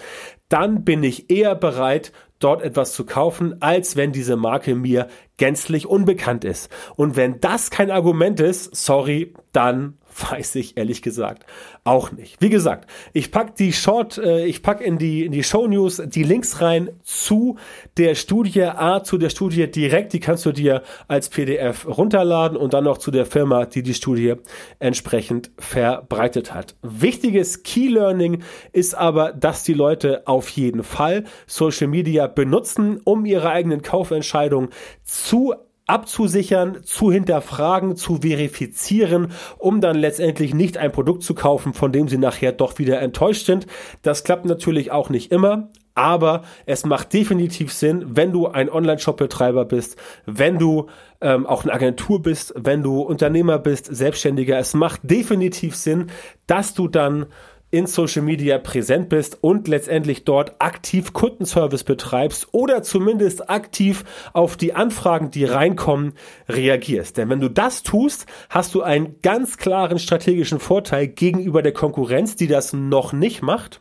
dann 0.48 0.84
bin 0.84 1.02
ich 1.02 1.30
eher 1.30 1.54
bereit, 1.54 2.12
dort 2.38 2.62
etwas 2.62 2.92
zu 2.92 3.04
kaufen, 3.04 3.60
als 3.60 3.96
wenn 3.96 4.12
diese 4.12 4.36
Marke 4.36 4.74
mir 4.74 5.08
gänzlich 5.36 5.86
unbekannt 5.86 6.44
ist. 6.44 6.70
Und 6.96 7.16
wenn 7.16 7.40
das 7.40 7.70
kein 7.70 7.90
Argument 7.90 8.40
ist, 8.40 8.74
sorry, 8.76 9.34
dann 9.52 9.98
weiß 10.30 10.56
ich 10.56 10.76
ehrlich 10.76 11.02
gesagt 11.02 11.44
auch 11.84 12.12
nicht. 12.12 12.40
Wie 12.40 12.50
gesagt, 12.50 12.90
ich 13.12 13.30
pack 13.30 13.56
die 13.56 13.72
Short, 13.72 14.18
äh, 14.18 14.44
ich 14.46 14.62
pack 14.62 14.80
in 14.80 14.98
die 14.98 15.24
in 15.24 15.32
die 15.32 15.42
Show 15.42 15.66
News 15.66 16.02
die 16.04 16.22
Links 16.22 16.60
rein 16.60 16.90
zu 17.02 17.56
der 17.96 18.14
Studie 18.14 18.62
A, 18.64 19.02
zu 19.02 19.18
der 19.18 19.30
Studie 19.30 19.70
direkt. 19.70 20.12
Die 20.12 20.20
kannst 20.20 20.44
du 20.46 20.52
dir 20.52 20.82
als 21.06 21.28
PDF 21.28 21.86
runterladen 21.86 22.56
und 22.56 22.74
dann 22.74 22.84
noch 22.84 22.98
zu 22.98 23.10
der 23.10 23.26
Firma, 23.26 23.66
die 23.66 23.82
die 23.82 23.94
Studie 23.94 24.34
entsprechend 24.78 25.50
verbreitet 25.58 26.52
hat. 26.52 26.76
Wichtiges 26.82 27.62
Key 27.62 27.88
Learning 27.88 28.42
ist 28.72 28.94
aber, 28.94 29.32
dass 29.32 29.62
die 29.62 29.74
Leute 29.74 30.26
auf 30.26 30.48
jeden 30.50 30.82
Fall 30.82 31.24
Social 31.46 31.88
Media 31.88 32.26
benutzen, 32.26 33.00
um 33.04 33.24
ihre 33.24 33.50
eigenen 33.50 33.82
Kaufentscheidungen 33.82 34.70
zu 35.04 35.54
abzusichern, 35.88 36.78
zu 36.84 37.10
hinterfragen, 37.10 37.96
zu 37.96 38.18
verifizieren, 38.22 39.32
um 39.58 39.80
dann 39.80 39.96
letztendlich 39.96 40.54
nicht 40.54 40.76
ein 40.76 40.92
Produkt 40.92 41.22
zu 41.22 41.34
kaufen, 41.34 41.72
von 41.72 41.90
dem 41.92 42.08
sie 42.08 42.18
nachher 42.18 42.52
doch 42.52 42.78
wieder 42.78 43.00
enttäuscht 43.00 43.46
sind. 43.46 43.66
Das 44.02 44.22
klappt 44.22 44.44
natürlich 44.44 44.92
auch 44.92 45.10
nicht 45.10 45.32
immer, 45.32 45.70
aber 45.98 46.42
es 46.64 46.84
macht 46.84 47.12
definitiv 47.12 47.72
Sinn, 47.72 48.04
wenn 48.06 48.30
du 48.30 48.46
ein 48.46 48.70
Online-Shop-Betreiber 48.70 49.64
bist, 49.64 49.96
wenn 50.26 50.58
du 50.58 50.86
ähm, 51.20 51.44
auch 51.44 51.64
eine 51.64 51.72
Agentur 51.72 52.22
bist, 52.22 52.54
wenn 52.56 52.84
du 52.84 53.00
Unternehmer 53.00 53.58
bist, 53.58 53.86
Selbstständiger. 53.86 54.58
Es 54.58 54.74
macht 54.74 55.00
definitiv 55.02 55.74
Sinn, 55.74 56.06
dass 56.46 56.74
du 56.74 56.86
dann 56.86 57.26
in 57.70 57.86
Social 57.86 58.22
Media 58.22 58.58
präsent 58.58 59.08
bist 59.08 59.38
und 59.42 59.68
letztendlich 59.68 60.24
dort 60.24 60.60
aktiv 60.60 61.12
Kundenservice 61.12 61.84
betreibst 61.84 62.48
oder 62.52 62.82
zumindest 62.82 63.50
aktiv 63.50 64.04
auf 64.32 64.56
die 64.56 64.74
Anfragen, 64.74 65.30
die 65.30 65.44
reinkommen, 65.44 66.14
reagierst. 66.48 67.18
Denn 67.18 67.28
wenn 67.28 67.40
du 67.40 67.50
das 67.50 67.82
tust, 67.82 68.26
hast 68.48 68.74
du 68.74 68.82
einen 68.82 69.20
ganz 69.20 69.58
klaren 69.58 69.98
strategischen 69.98 70.60
Vorteil 70.60 71.08
gegenüber 71.08 71.62
der 71.62 71.72
Konkurrenz, 71.72 72.36
die 72.36 72.46
das 72.46 72.72
noch 72.72 73.12
nicht 73.12 73.42
macht. 73.42 73.80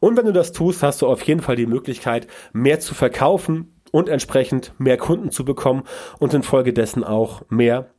Und 0.00 0.16
wenn 0.16 0.26
du 0.26 0.32
das 0.32 0.52
tust, 0.52 0.82
hast 0.82 1.02
du 1.02 1.06
auf 1.06 1.22
jeden 1.22 1.40
Fall 1.40 1.56
die 1.56 1.66
Möglichkeit, 1.66 2.26
mehr 2.52 2.78
zu 2.78 2.94
verkaufen 2.94 3.72
und 3.90 4.08
entsprechend 4.08 4.72
mehr 4.78 4.96
Kunden 4.96 5.30
zu 5.30 5.44
bekommen 5.44 5.84
und 6.18 6.34
infolgedessen 6.34 7.04
auch 7.04 7.42
mehr 7.48 7.90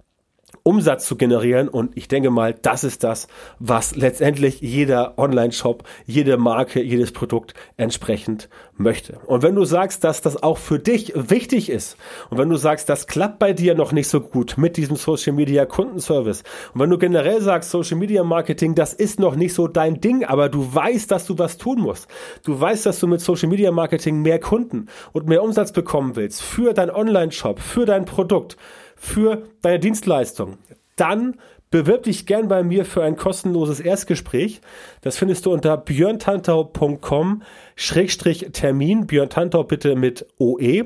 Umsatz 0.63 1.05
zu 1.05 1.15
generieren. 1.15 1.67
Und 1.67 1.95
ich 1.97 2.07
denke 2.07 2.29
mal, 2.29 2.53
das 2.53 2.83
ist 2.83 3.03
das, 3.03 3.27
was 3.59 3.95
letztendlich 3.95 4.61
jeder 4.61 5.17
Online-Shop, 5.17 5.83
jede 6.05 6.37
Marke, 6.37 6.81
jedes 6.81 7.11
Produkt 7.11 7.53
entsprechend 7.77 8.49
möchte. 8.77 9.19
Und 9.25 9.43
wenn 9.43 9.55
du 9.55 9.65
sagst, 9.65 10.03
dass 10.03 10.21
das 10.21 10.41
auch 10.41 10.57
für 10.57 10.79
dich 10.79 11.13
wichtig 11.15 11.69
ist 11.69 11.97
und 12.29 12.37
wenn 12.37 12.49
du 12.49 12.55
sagst, 12.55 12.89
das 12.89 13.07
klappt 13.07 13.39
bei 13.39 13.53
dir 13.53 13.75
noch 13.75 13.91
nicht 13.91 14.07
so 14.07 14.21
gut 14.21 14.57
mit 14.57 14.77
diesem 14.77 14.95
Social 14.95 15.33
Media 15.33 15.65
Kundenservice 15.65 16.43
und 16.73 16.81
wenn 16.81 16.89
du 16.89 16.97
generell 16.97 17.41
sagst, 17.41 17.71
Social 17.71 17.97
Media 17.97 18.23
Marketing, 18.23 18.75
das 18.75 18.93
ist 18.93 19.19
noch 19.19 19.35
nicht 19.35 19.53
so 19.53 19.67
dein 19.67 20.01
Ding, 20.01 20.23
aber 20.23 20.49
du 20.49 20.73
weißt, 20.73 21.11
dass 21.11 21.25
du 21.25 21.37
was 21.37 21.57
tun 21.57 21.81
musst. 21.81 22.07
Du 22.43 22.59
weißt, 22.59 22.85
dass 22.85 22.99
du 22.99 23.07
mit 23.07 23.21
Social 23.21 23.49
Media 23.49 23.71
Marketing 23.71 24.21
mehr 24.21 24.39
Kunden 24.39 24.87
und 25.11 25.27
mehr 25.27 25.43
Umsatz 25.43 25.71
bekommen 25.71 26.15
willst 26.15 26.41
für 26.41 26.73
dein 26.73 26.89
Online-Shop, 26.89 27.59
für 27.59 27.85
dein 27.85 28.05
Produkt 28.05 28.57
für 28.99 29.43
deine 29.61 29.79
Dienstleistung, 29.79 30.57
dann 30.95 31.35
bewirb 31.71 32.03
dich 32.03 32.25
gern 32.25 32.47
bei 32.47 32.63
mir 32.63 32.85
für 32.85 33.03
ein 33.03 33.15
kostenloses 33.15 33.79
Erstgespräch. 33.79 34.61
Das 35.01 35.17
findest 35.17 35.45
du 35.45 35.53
unter 35.53 35.77
björntantau.com 35.77 37.43
Schrägstrich 37.75 38.49
Termin, 38.51 39.07
Björn 39.07 39.29
Tantau 39.29 39.63
bitte 39.63 39.95
mit 39.95 40.27
OE. 40.39 40.85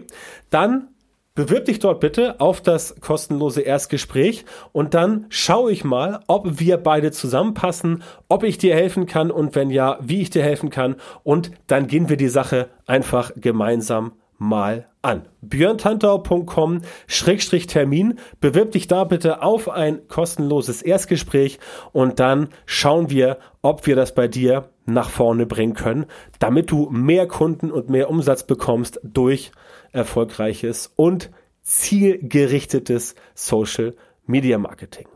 Dann 0.50 0.90
bewirb 1.36 1.66
dich 1.66 1.80
dort 1.80 2.00
bitte 2.00 2.40
auf 2.40 2.62
das 2.62 3.00
kostenlose 3.02 3.62
Erstgespräch 3.62 4.46
und 4.72 4.94
dann 4.94 5.26
schaue 5.30 5.72
ich 5.72 5.84
mal, 5.84 6.20
ob 6.28 6.60
wir 6.60 6.78
beide 6.78 7.12
zusammenpassen, 7.12 8.04
ob 8.30 8.44
ich 8.44 8.60
dir 8.60 8.76
helfen 8.76 9.08
kann 9.08 9.32
und 9.32 9.56
wenn 9.56 9.72
ja, 9.72 9.98
wie 10.02 10.22
ich 10.22 10.30
dir 10.30 10.44
helfen 10.44 10.70
kann 10.70 10.98
und 11.24 11.52
dann 11.66 11.88
gehen 11.88 12.10
wir 12.10 12.18
die 12.18 12.28
Sache 12.28 12.70
einfach 12.86 13.32
gemeinsam 13.36 14.12
mal 14.44 14.88
an. 15.02 15.28
björntantau.com-termin. 15.42 18.20
Bewirb 18.40 18.72
dich 18.72 18.88
da 18.88 19.04
bitte 19.06 19.42
auf 19.42 19.70
ein 19.70 20.08
kostenloses 20.08 20.82
Erstgespräch 20.82 21.60
und 21.92 22.20
dann 22.20 22.50
schauen 22.66 23.10
wir, 23.10 23.40
ob 23.62 23.86
wir 23.88 23.96
das 23.96 24.14
bei 24.14 24.28
dir 24.28 24.70
nach 24.86 25.10
vorne 25.10 25.46
bringen 25.46 25.74
können, 25.74 26.06
damit 26.40 26.72
du 26.72 26.90
mehr 26.90 27.28
Kunden 27.28 27.72
und 27.72 27.90
mehr 27.90 28.10
Umsatz 28.10 28.44
bekommst 28.44 29.00
durch 29.04 29.52
erfolgreiches 29.92 30.92
und 30.96 31.32
zielgerichtetes 31.62 33.16
Social 33.34 33.96
Media 34.26 34.58
Marketing. 34.58 35.08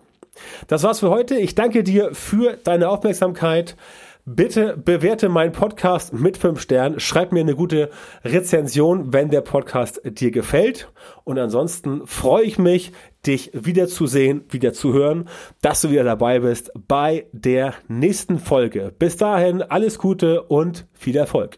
Das 0.67 0.83
war's 0.83 0.99
für 0.99 1.09
heute. 1.09 1.35
Ich 1.35 1.55
danke 1.55 1.83
dir 1.83 2.13
für 2.13 2.57
deine 2.57 2.89
Aufmerksamkeit. 2.89 3.75
Bitte 4.29 4.75
bewerte 4.75 5.29
meinen 5.29 5.53
Podcast 5.53 6.11
mit 6.11 6.35
fünf 6.35 6.59
Sternen. 6.59 6.99
Schreib 6.99 7.31
mir 7.31 7.39
eine 7.39 7.55
gute 7.55 7.89
Rezension, 8.25 9.13
wenn 9.13 9.29
der 9.29 9.39
Podcast 9.39 10.01
dir 10.03 10.31
gefällt. 10.31 10.91
Und 11.23 11.39
ansonsten 11.39 12.05
freue 12.05 12.43
ich 12.43 12.59
mich, 12.59 12.91
dich 13.25 13.51
wieder 13.53 13.87
zu 13.87 14.05
sehen, 14.05 14.43
wieder 14.49 14.73
zu 14.73 14.91
hören, 14.91 15.29
dass 15.61 15.79
du 15.79 15.91
wieder 15.91 16.03
dabei 16.03 16.39
bist 16.39 16.73
bei 16.75 17.27
der 17.31 17.73
nächsten 17.87 18.37
Folge. 18.37 18.93
Bis 18.99 19.15
dahin 19.15 19.61
alles 19.61 19.97
Gute 19.97 20.43
und 20.43 20.87
viel 20.91 21.15
Erfolg. 21.15 21.57